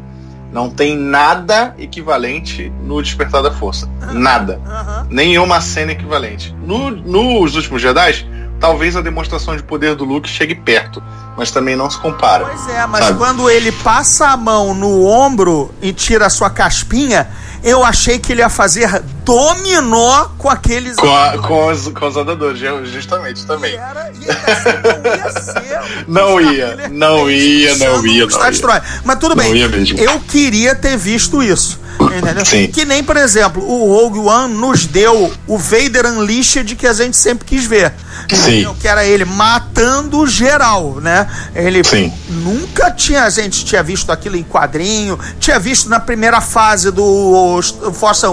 [0.51, 3.89] Não tem nada equivalente no Despertar da Força.
[4.13, 4.61] Nada.
[5.09, 6.55] Nenhuma cena equivalente.
[6.65, 8.25] No- nos últimos Jedi,
[8.59, 11.03] talvez a demonstração de poder do Luke chegue perto,
[11.37, 12.45] mas também não se compara.
[12.45, 13.17] Pois é, mas Sabe?
[13.17, 17.27] quando ele passa a mão no ombro e tira a sua caspinha,
[17.63, 20.95] eu achei que ele ia fazer dominó com aqueles.
[20.95, 22.59] Com, a- com os, com os andadores,
[22.89, 23.75] justamente, E também.
[23.75, 25.77] era, e assim não ia ser.
[26.07, 28.27] Não o ia, não ia, não ia, não ia.
[28.27, 28.81] Destroyer.
[29.03, 29.57] Mas tudo Não bem,
[29.99, 31.79] eu queria ter visto isso.
[31.99, 32.45] Entendeu?
[32.45, 32.67] Sim.
[32.67, 37.17] Que nem, por exemplo, o Rogue One nos deu o Vader Unleashed que a gente
[37.17, 37.91] sempre quis ver.
[38.25, 38.75] Entendeu?
[38.79, 41.27] Que era ele matando geral, né?
[41.55, 42.13] Ele Sim.
[42.29, 47.59] nunca tinha, a gente tinha visto aquilo em quadrinho, tinha visto na primeira fase do
[47.93, 48.23] Force,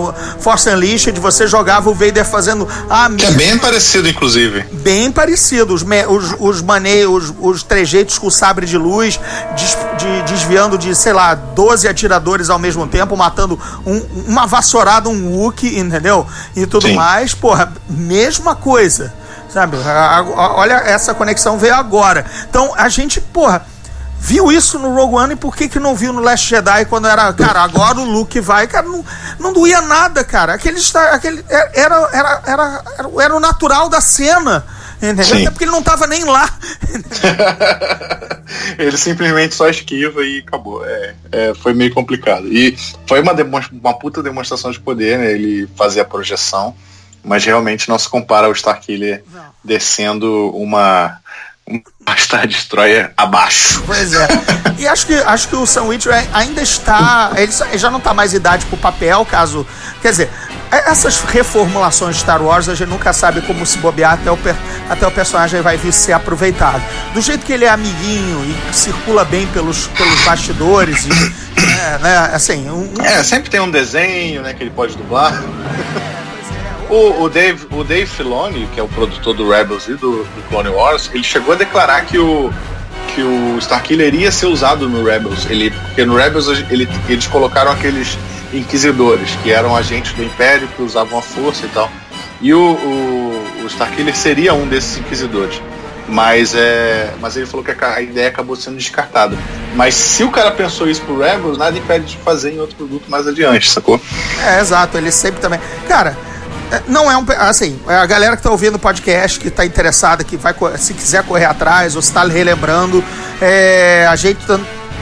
[0.40, 0.83] Force Unleashed,
[1.20, 4.62] você jogava o Vader fazendo a Que é bem parecido, inclusive.
[4.72, 5.72] bem parecido.
[5.74, 9.18] Os, me- os, os maneios, os, os trejeitos com sabre de luz,
[9.56, 15.08] des- de- desviando de, sei lá, 12 atiradores ao mesmo tempo, matando um- uma vassourada,
[15.08, 16.26] um Wookie, entendeu?
[16.56, 16.94] E tudo Sim.
[16.94, 17.34] mais.
[17.34, 19.12] Porra, mesma coisa.
[19.52, 19.76] Sabe?
[19.86, 22.24] A- a- olha, essa conexão veio agora.
[22.48, 23.64] Então, a gente, porra.
[24.26, 27.06] Viu isso no Rogue One e por que, que não viu no Last Jedi quando
[27.06, 29.04] era, cara, agora o Luke vai, cara, não,
[29.38, 30.54] não doía nada, cara.
[30.54, 30.80] Aquele,
[31.12, 32.82] aquele era, era, era, era,
[33.22, 34.64] era o natural da cena,
[34.96, 35.26] entendeu?
[35.26, 35.42] Sim.
[35.42, 36.48] Até porque ele não tava nem lá.
[38.78, 40.84] Ele simplesmente só esquiva e acabou.
[40.86, 42.46] É, é, foi meio complicado.
[42.46, 45.32] E foi uma, demonstra- uma puta demonstração de poder, né?
[45.32, 46.74] Ele fazer a projeção,
[47.22, 49.24] mas realmente não se compara ao Starkiller
[49.62, 51.18] descendo uma,
[51.66, 53.82] uma Star Destroyer abaixo.
[53.86, 54.28] Pois é.
[54.78, 57.32] E acho que, acho que o Sam Witwer ainda está.
[57.36, 59.66] Ele só- ele já não está mais idade pro papel, caso.
[60.02, 60.30] Quer dizer,
[60.70, 64.38] é- essas reformulações de Star Wars a gente nunca sabe como se bobear até o,
[64.90, 66.82] até o personagem vai vir ser aproveitado.
[67.14, 72.30] Do jeito que ele é amiguinho e circula bem pelos, pelos bastidores, e, né, né,
[72.34, 72.68] assim.
[72.68, 73.02] Um, um...
[73.04, 75.32] É, sempre tem um desenho né, que ele pode dublar.
[76.90, 80.48] O, o, Dave, o Dave Filoni, que é o produtor do Rebels e do, do
[80.48, 82.52] Clone Wars, ele chegou a declarar que o,
[83.14, 85.46] que o Starkiller ia ser usado no Rebels.
[85.48, 88.18] Ele, porque no Rebels ele, eles colocaram aqueles
[88.52, 91.90] inquisidores, que eram agentes do Império, que usavam a força e tal.
[92.40, 95.60] E o, o, o Starkiller seria um desses inquisidores.
[96.06, 99.38] Mas, é, mas ele falou que a, a, ideia acabou sendo descartada.
[99.74, 103.10] Mas se o cara pensou isso pro Rebels, nada impede de fazer em outro produto
[103.10, 103.98] mais adiante, sacou?
[104.46, 104.98] É, exato.
[104.98, 105.58] Ele sempre também.
[105.88, 106.14] Cara,
[106.86, 107.24] não é um.
[107.38, 110.94] Assim, é a galera que está ouvindo o podcast, que está interessada, que vai, se
[110.94, 113.02] quiser correr atrás ou se está relembrando,
[113.40, 114.40] é, a gente.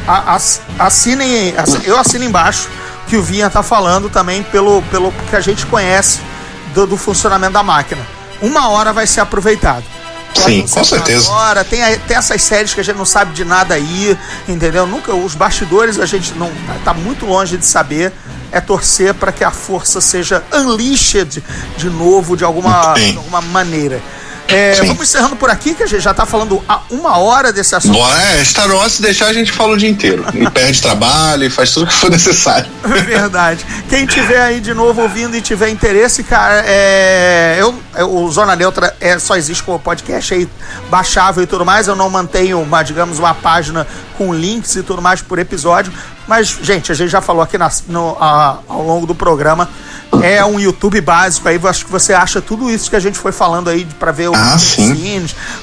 [0.06, 0.38] A,
[0.80, 1.54] assinem,
[1.84, 2.68] eu assino embaixo
[3.06, 6.20] que o Vinha está falando também pelo, pelo que a gente conhece
[6.74, 8.00] do, do, funcionamento da máquina.
[8.40, 9.84] Uma hora vai ser aproveitado.
[10.34, 11.30] Sim, com certeza.
[11.30, 14.86] Hora, tem, tem essas séries que a gente não sabe de nada aí, entendeu?
[14.86, 18.12] Nunca os bastidores a gente não tá, tá muito longe de saber
[18.53, 21.42] é torcer para que a força seja unleashed
[21.76, 24.00] de novo de alguma, de alguma maneira.
[24.53, 27.74] É, vamos encerrando por aqui, que a gente já está falando há uma hora desse
[27.74, 27.94] assunto.
[27.94, 30.24] Bom, é, Star Wars, se deixar, a gente fala o dia inteiro.
[30.42, 32.68] E perde trabalho e faz tudo o que for necessário.
[32.82, 33.64] Verdade.
[33.88, 37.74] Quem tiver aí de novo ouvindo e tiver interesse, cara, é, eu,
[38.09, 40.48] o Zona Neutra é, só existe como podcast aí
[40.90, 41.86] baixável e tudo mais.
[41.86, 43.86] Eu não mantenho uma, digamos, uma página
[44.18, 45.92] com links e tudo mais por episódio.
[46.26, 49.68] Mas, gente, a gente já falou aqui na, no, a, ao longo do programa
[50.20, 53.32] é um YouTube básico, aí acho que você acha tudo isso que a gente foi
[53.32, 54.56] falando aí para ver os ah,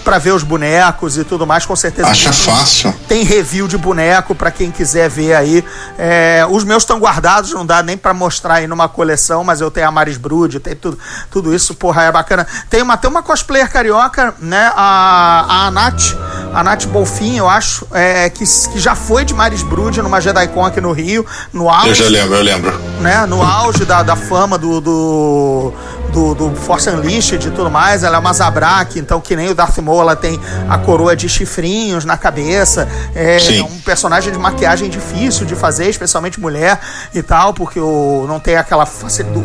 [0.04, 2.08] para ver os bonecos e tudo mais, com certeza.
[2.10, 2.93] Acha fácil.
[3.08, 5.64] Tem review de boneco para quem quiser ver aí.
[5.97, 9.70] É, os meus estão guardados, não dá nem para mostrar aí numa coleção, mas eu
[9.70, 10.97] tenho a Maris Brood, tem tudo,
[11.30, 12.47] tudo isso, porra, é bacana.
[12.70, 16.16] Tem uma, tem uma cosplayer carioca, né, a, a Anat,
[16.54, 20.66] a Nath Bolfin, eu acho, é, que, que já foi de Maris Brood numa JediCon
[20.66, 21.89] aqui no Rio, no auge.
[21.89, 22.80] Eu já lembro, eu lembro.
[23.00, 25.74] Né, no auge da, da fama do, do,
[26.10, 28.03] do, do Force Unleashed e tudo mais.
[28.03, 30.39] Ela é uma Zabrak, então que nem o Darth Maul, ela tem
[30.70, 32.88] a coroa de chifrinhos na cabeça.
[33.16, 33.62] É Sim.
[33.62, 36.80] um personagem de maquiagem difícil de fazer, especialmente mulher
[37.14, 38.88] e tal, porque o, não tem aquela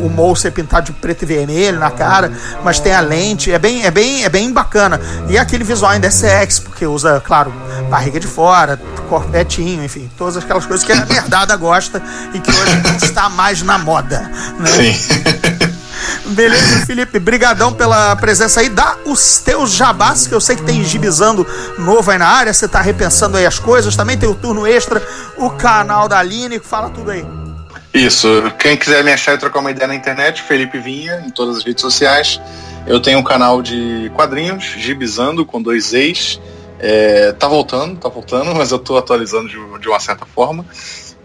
[0.03, 3.53] o Maul ser pintado de preto e vermelho na cara, mas tem a lente.
[3.53, 5.01] É bem, é bem, é bem bacana.
[5.29, 7.53] E aquele visual ainda é sexy, porque usa, claro,
[7.91, 12.03] barriga de fora, corpetinho, enfim, todas aquelas coisas que a nerdada gosta
[12.33, 14.31] e que hoje não está mais na moda.
[14.59, 14.67] Né?
[14.67, 15.35] Sim.
[16.27, 18.69] Beleza, Felipe, brigadão pela presença aí.
[18.69, 21.47] Dá os teus jabás, que eu sei que tem gibizando
[21.79, 23.95] novo aí na área, você tá repensando aí as coisas.
[23.95, 25.03] Também tem o turno extra,
[25.37, 27.25] o canal da Aline, fala tudo aí.
[27.93, 31.59] Isso, quem quiser me achar e trocar uma ideia na internet, Felipe Vinha, em todas
[31.59, 32.41] as redes sociais.
[32.87, 36.41] Eu tenho um canal de quadrinhos, gibizando com dois ex.
[36.81, 40.67] É, tá voltando, tá voltando, mas eu tô atualizando de, de uma certa forma.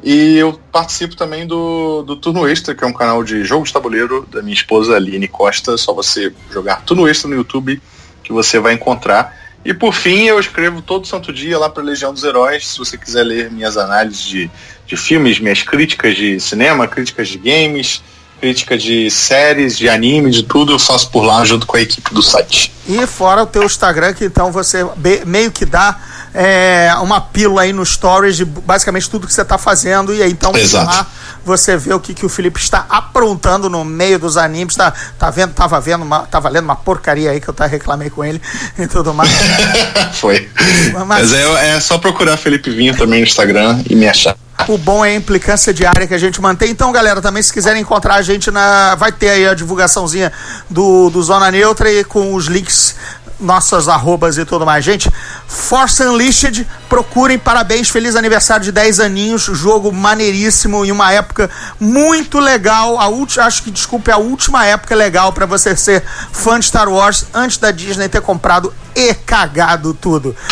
[0.02, 3.74] E eu participo também do, do Turno Extra, que é um canal de jogo de
[3.74, 5.78] tabuleiro da minha esposa Aline Costa.
[5.78, 7.82] Só você jogar Turno Extra no YouTube
[8.24, 9.36] que você vai encontrar.
[9.66, 12.68] E por fim, eu escrevo todo santo dia lá para Legião dos Heróis.
[12.68, 14.50] Se você quiser ler minhas análises de,
[14.88, 18.02] de filmes, minhas críticas de cinema, críticas de games,
[18.40, 22.14] crítica de séries, de anime, de tudo, eu faço por lá junto com a equipe
[22.14, 22.72] do site.
[22.88, 24.86] E fora o teu Instagram, que então você
[25.26, 26.00] meio que dá
[26.34, 30.14] é, uma pílula aí no stories de basicamente tudo que você está fazendo.
[30.14, 31.08] E aí então lá
[31.44, 34.76] você vê o que, que o Felipe está aprontando no meio dos animes.
[34.76, 38.10] Tá, tá vendo, tava vendo, uma, tava lendo uma porcaria aí que eu até reclamei
[38.10, 38.42] com ele
[38.78, 39.30] e tudo mais.
[40.14, 40.50] Foi.
[40.94, 44.36] Mas, Mas é, é só procurar Felipe Vinho também no Instagram e me achar.
[44.68, 46.70] O bom é a implicância diária que a gente mantém.
[46.70, 48.94] Então, galera, também se quiserem encontrar a gente na.
[48.96, 50.32] Vai ter aí a divulgaçãozinha
[50.70, 52.96] do, do Zona Neutra e com os links
[53.40, 54.84] nossas arrobas e tudo mais.
[54.84, 55.10] Gente,
[55.48, 62.40] Force Unleashed, procurem, parabéns, feliz aniversário de 10 aninhos, jogo maneiríssimo e uma época muito
[62.40, 63.00] legal.
[63.00, 66.90] A última, acho que, desculpe, a última época legal para você ser fã de Star
[66.90, 70.36] Wars antes da Disney ter comprado e cagado tudo.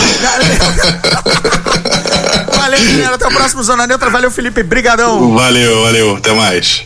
[2.55, 4.09] valeu, galera, até o próximo Zona Neutra.
[4.09, 5.35] Valeu, Felipe, brigadão.
[5.35, 6.85] Valeu, valeu, até mais.